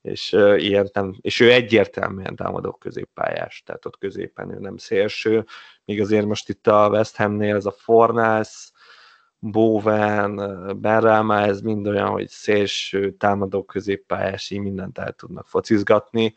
és, 0.03 0.31
ilyen 0.57 0.89
nem, 0.93 1.15
és 1.21 1.39
ő 1.39 1.51
egyértelműen 1.51 2.35
támadó 2.35 2.71
középpályás, 2.71 3.63
tehát 3.65 3.85
ott 3.85 3.97
középen 3.97 4.51
ő 4.51 4.59
nem 4.59 4.77
szélső, 4.77 5.45
míg 5.85 6.01
azért 6.01 6.25
most 6.25 6.49
itt 6.49 6.67
a 6.67 6.89
West 6.89 7.15
Hamnél 7.15 7.55
ez 7.55 7.65
a 7.65 7.71
Fornász, 7.71 8.73
Bowen, 9.39 10.35
Benrama, 10.81 11.39
ez 11.39 11.61
mind 11.61 11.87
olyan, 11.87 12.09
hogy 12.09 12.27
szélső, 12.27 13.11
támadó 13.11 13.63
középpályás, 13.63 14.49
így 14.49 14.59
mindent 14.59 14.97
el 14.97 15.11
tudnak 15.11 15.47
focizgatni. 15.47 16.35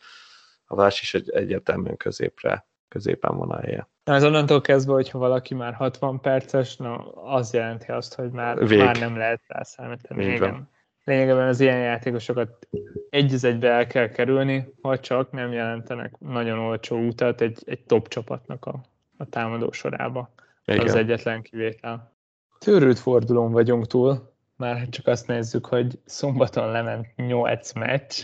A 0.64 0.74
Vás 0.74 1.02
is 1.02 1.14
egy, 1.14 1.30
egyértelműen 1.30 1.96
középre, 1.96 2.66
középen 2.88 3.36
van 3.36 3.50
a 3.50 3.60
helye. 3.60 3.88
Ez 4.04 4.24
onnantól 4.24 4.60
kezdve, 4.60 4.92
hogyha 4.92 5.18
valaki 5.18 5.54
már 5.54 5.74
60 5.74 6.20
perces, 6.20 6.76
no, 6.76 6.96
az 7.14 7.52
jelenti 7.52 7.90
azt, 7.90 8.14
hogy 8.14 8.30
már, 8.30 8.66
Vég. 8.66 8.78
már 8.78 8.98
nem 8.98 9.16
lehet 9.16 9.40
rá 9.46 9.62
számítani. 9.62 10.24
Igen. 10.24 10.68
Lényegében 11.06 11.48
az 11.48 11.60
ilyen 11.60 11.78
játékosokat 11.78 12.68
egy 13.10 13.44
egybe 13.44 13.68
el 13.68 13.86
kell 13.86 14.08
kerülni, 14.08 14.72
ha 14.82 15.00
csak 15.00 15.30
nem 15.30 15.52
jelentenek 15.52 16.18
nagyon 16.18 16.58
olcsó 16.58 16.98
utat 16.98 17.40
egy, 17.40 17.62
egy 17.66 17.84
top 17.84 18.08
csapatnak 18.08 18.64
a, 18.64 18.84
a 19.16 19.24
támadó 19.28 19.72
sorába. 19.72 20.34
Igen. 20.64 20.86
Az 20.86 20.94
egyetlen 20.94 21.42
kivétel. 21.42 22.12
Törőt 22.58 22.98
fordulón 22.98 23.52
vagyunk 23.52 23.86
túl, 23.86 24.32
már 24.56 24.88
csak 24.88 25.06
azt 25.06 25.26
nézzük, 25.26 25.66
hogy 25.66 25.98
szombaton 26.04 26.70
lement 26.70 27.16
8 27.16 27.72
meccs, 27.72 28.22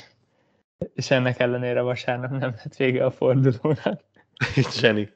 és 0.95 1.11
ennek 1.11 1.39
ellenére 1.39 1.81
vasárnap 1.81 2.31
nem 2.31 2.55
lett 2.57 2.77
vége 2.77 3.05
a 3.05 3.11
fordulónak. 3.11 4.01
Zseni. 4.71 5.11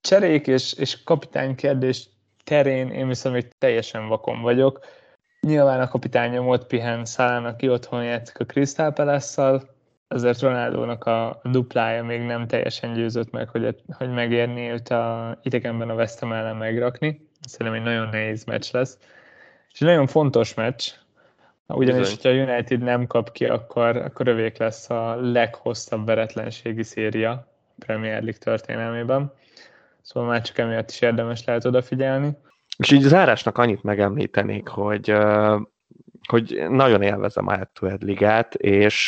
Cserék 0.00 0.46
és, 0.46 0.72
és 0.72 1.02
kapitány 1.02 1.54
kérdés 1.54 2.08
terén 2.44 2.90
én 2.90 3.08
viszont 3.08 3.34
még 3.34 3.48
teljesen 3.58 4.08
vakon 4.08 4.40
vagyok. 4.40 5.00
Nyilván 5.46 5.80
a 5.80 5.88
kapitányom 5.88 6.48
ott 6.48 6.66
pihen 6.66 7.04
Szálán, 7.04 7.44
aki 7.44 7.68
otthon 7.68 8.04
játszik 8.04 8.38
a 8.38 8.44
Crystal 8.44 8.92
palace 8.92 9.62
azért 10.08 10.40
Ronaldónak 10.40 11.04
a 11.04 11.40
duplája 11.44 12.04
még 12.04 12.20
nem 12.20 12.46
teljesen 12.46 12.92
győzött 12.92 13.30
meg, 13.30 13.48
hogy, 13.48 13.82
hogy 13.96 14.10
megérni 14.10 14.70
őt 14.70 14.88
a 14.88 15.38
idegenben 15.42 15.90
a 15.90 15.94
West 15.94 16.18
Ham 16.18 16.32
ellen 16.32 16.56
megrakni. 16.56 17.28
Szerintem 17.48 17.76
egy 17.76 17.82
nagyon 17.82 18.08
nehéz 18.08 18.44
meccs 18.44 18.72
lesz. 18.72 18.98
És 19.72 19.80
egy 19.80 19.86
nagyon 19.86 20.06
fontos 20.06 20.54
meccs, 20.54 20.90
ugyanis, 21.66 22.08
hogyha 22.08 22.28
a 22.28 22.32
United 22.32 22.80
nem 22.80 23.06
kap 23.06 23.32
ki, 23.32 23.44
akkor, 23.44 23.96
akkor 23.96 24.28
övék 24.28 24.58
lesz 24.58 24.90
a 24.90 25.20
leghosszabb 25.20 26.06
veretlenségi 26.06 26.82
széria 26.82 27.46
Premier 27.78 28.22
League 28.22 28.40
történelmében. 28.40 29.32
Szóval 30.00 30.28
már 30.28 30.42
csak 30.42 30.58
emiatt 30.58 30.90
is 30.90 31.00
érdemes 31.00 31.44
lehet 31.44 31.64
odafigyelni. 31.64 32.36
És 32.82 32.90
így 32.90 33.02
zárásnak 33.02 33.58
annyit 33.58 33.82
megemlítenék, 33.82 34.68
hogy 34.68 35.14
hogy 36.28 36.64
nagyon 36.68 37.02
élvezem 37.02 37.46
a 37.46 37.52
head 37.52 38.02
ligát, 38.02 38.54
és 38.54 39.06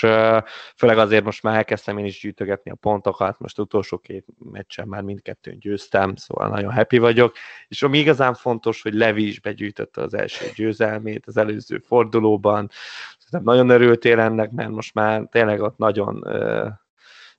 főleg 0.77 0.99
azért 0.99 1.25
most 1.25 1.43
már 1.43 1.57
elkezdtem 1.57 1.99
én 1.99 2.05
is 2.05 2.21
gyűjtögetni 2.21 2.71
a 2.71 2.75
pontokat, 2.75 3.39
most 3.39 3.59
utolsó 3.59 3.99
két 3.99 4.27
meccsen 4.53 4.89
már 4.89 5.03
mindkettőn 5.03 5.59
győztem, 5.59 6.15
szóval 6.17 6.49
nagyon 6.49 6.73
happy 6.73 6.99
vagyok, 6.99 7.35
és 7.69 7.83
ami 7.83 7.99
igazán 7.99 8.35
fontos, 8.35 8.83
hogy 8.83 8.95
Levi 8.95 9.27
is 9.27 9.41
begyűjtötte 9.41 10.03
az 10.03 10.15
első 10.15 10.45
győzelmét 10.55 11.27
az 11.27 11.37
előző 11.37 11.79
fordulóban, 11.79 12.71
szerintem 13.19 13.55
nagyon 13.55 13.69
örültél 13.69 14.21
ennek, 14.21 14.51
mert 14.51 14.71
most 14.71 14.95
már 14.95 15.27
tényleg 15.31 15.61
ott 15.61 15.79
nagyon 15.79 16.23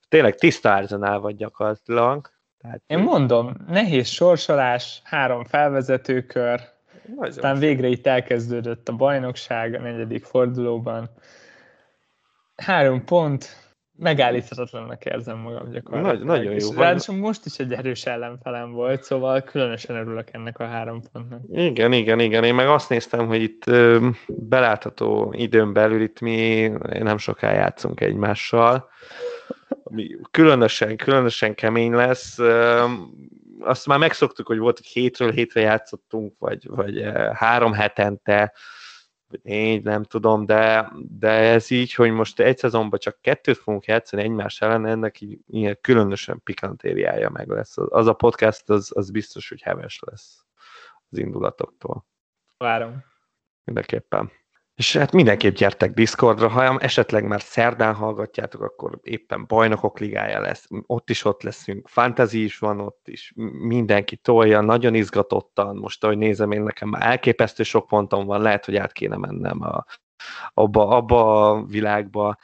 tényleg 0.07 0.35
tiszta 0.35 0.73
Arsenal 0.73 1.19
vagy 1.19 1.35
gyakorlatilag. 1.35 2.34
Tehát 2.65 2.81
Én 2.87 2.97
mondom, 2.97 3.53
nehéz 3.67 4.07
sorsolás, 4.07 5.01
három 5.03 5.43
felvezetőkör, 5.43 6.61
Nagyon 7.07 7.27
aztán 7.27 7.59
végre 7.59 7.87
itt 7.87 8.07
elkezdődött 8.07 8.89
a 8.89 8.95
bajnokság 8.95 9.73
a 9.73 9.79
negyedik 9.79 10.23
fordulóban. 10.23 11.09
Három 12.55 13.05
pont, 13.05 13.65
megállíthatatlannak 13.97 15.05
érzem 15.05 15.37
magam 15.37 15.69
gyakorlatilag. 15.69 16.17
Nagy, 16.17 16.23
nagyon 16.23 16.55
jó. 16.59 16.71
Ráadásul 16.71 17.15
most 17.15 17.45
is 17.45 17.57
egy 17.57 17.73
erős 17.73 18.05
ellenfelem 18.05 18.71
volt, 18.71 19.03
szóval 19.03 19.41
különösen 19.41 19.95
örülök 19.95 20.27
ennek 20.31 20.59
a 20.59 20.65
három 20.65 21.01
pontnak. 21.11 21.41
Igen, 21.51 21.93
igen, 21.93 22.19
igen. 22.19 22.43
Én 22.43 22.55
meg 22.55 22.67
azt 22.67 22.89
néztem, 22.89 23.27
hogy 23.27 23.41
itt 23.41 23.67
ö, 23.67 24.07
belátható 24.27 25.33
időn 25.37 25.73
belül 25.73 26.01
itt 26.01 26.19
mi 26.19 26.67
nem 26.99 27.17
soká 27.17 27.51
játszunk 27.51 28.01
egymással. 28.01 28.89
Ami 29.83 30.17
különösen, 30.31 30.97
különösen 30.97 31.55
kemény 31.55 31.93
lesz. 31.93 32.37
Azt 33.59 33.87
már 33.87 33.99
megszoktuk, 33.99 34.47
hogy 34.47 34.57
volt, 34.57 34.77
hogy 34.77 34.87
hétről 34.87 35.31
hétre 35.31 35.61
játszottunk, 35.61 36.35
vagy, 36.39 36.67
vagy 36.67 37.03
három 37.33 37.73
hetente 37.73 38.53
négy, 39.43 39.83
nem 39.83 40.03
tudom, 40.03 40.45
de, 40.45 40.91
de 41.19 41.29
ez 41.29 41.71
így, 41.71 41.93
hogy 41.93 42.11
most 42.11 42.39
egy 42.39 42.57
szezonban 42.57 42.99
csak 42.99 43.21
kettőt 43.21 43.57
fogunk 43.57 43.85
játszani 43.85 44.21
egymás 44.21 44.61
ellen, 44.61 44.85
ennek 44.85 45.21
így, 45.21 45.39
ilyen 45.47 45.77
különösen 45.81 46.41
pikantériája 46.43 47.29
meg 47.29 47.47
lesz. 47.47 47.77
Az 47.77 48.07
a 48.07 48.13
podcast, 48.13 48.69
az, 48.69 48.91
az 48.95 49.11
biztos, 49.11 49.49
hogy 49.49 49.61
heves 49.61 49.99
lesz 50.05 50.45
az 51.09 51.17
indulatoktól. 51.17 52.05
Várom. 52.57 53.03
Mindenképpen. 53.63 54.31
És 54.75 54.95
hát 54.95 55.11
mindenképp 55.11 55.55
gyertek 55.55 55.93
Discordra, 55.93 56.47
ha 56.49 56.77
esetleg 56.77 57.27
már 57.27 57.41
szerdán 57.41 57.93
hallgatjátok, 57.93 58.61
akkor 58.61 58.99
éppen 59.01 59.45
bajnokok 59.47 59.99
ligája 59.99 60.39
lesz, 60.41 60.67
ott 60.85 61.09
is 61.09 61.25
ott 61.25 61.41
leszünk, 61.41 61.87
fantasy 61.87 62.43
is 62.43 62.57
van 62.57 62.79
ott 62.79 63.07
is, 63.07 63.33
mindenki 63.59 64.15
tolja, 64.17 64.61
nagyon 64.61 64.95
izgatottan, 64.95 65.75
most 65.75 66.03
ahogy 66.03 66.17
nézem, 66.17 66.51
én 66.51 66.61
nekem 66.61 66.89
már 66.89 67.05
elképesztő 67.05 67.63
sok 67.63 67.87
pontom 67.87 68.25
van, 68.25 68.41
lehet, 68.41 68.65
hogy 68.65 68.75
át 68.75 68.91
kéne 68.91 69.17
mennem 69.17 69.61
a, 69.61 69.85
abba, 70.53 70.87
abba 70.87 71.49
a 71.49 71.63
világba, 71.63 72.37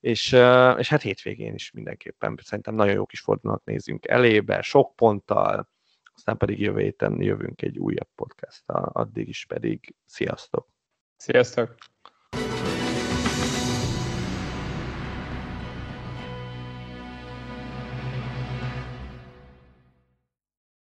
és, 0.00 0.32
és 0.76 0.88
hát 0.88 1.02
hétvégén 1.02 1.54
is 1.54 1.70
mindenképpen 1.70 2.38
szerintem 2.42 2.74
nagyon 2.74 2.94
jó 2.94 3.06
kis 3.06 3.20
fordulónak 3.20 3.64
nézünk 3.64 4.06
elébe, 4.06 4.62
sok 4.62 4.96
ponttal, 4.96 5.68
aztán 6.14 6.36
pedig 6.36 6.60
jövő 6.60 6.80
héten 6.80 7.22
jövünk 7.22 7.62
egy 7.62 7.78
újabb 7.78 8.08
podcast, 8.14 8.62
addig 8.66 9.28
is 9.28 9.46
pedig 9.46 9.94
sziasztok! 10.04 10.72
Sziasztok! 11.22 11.76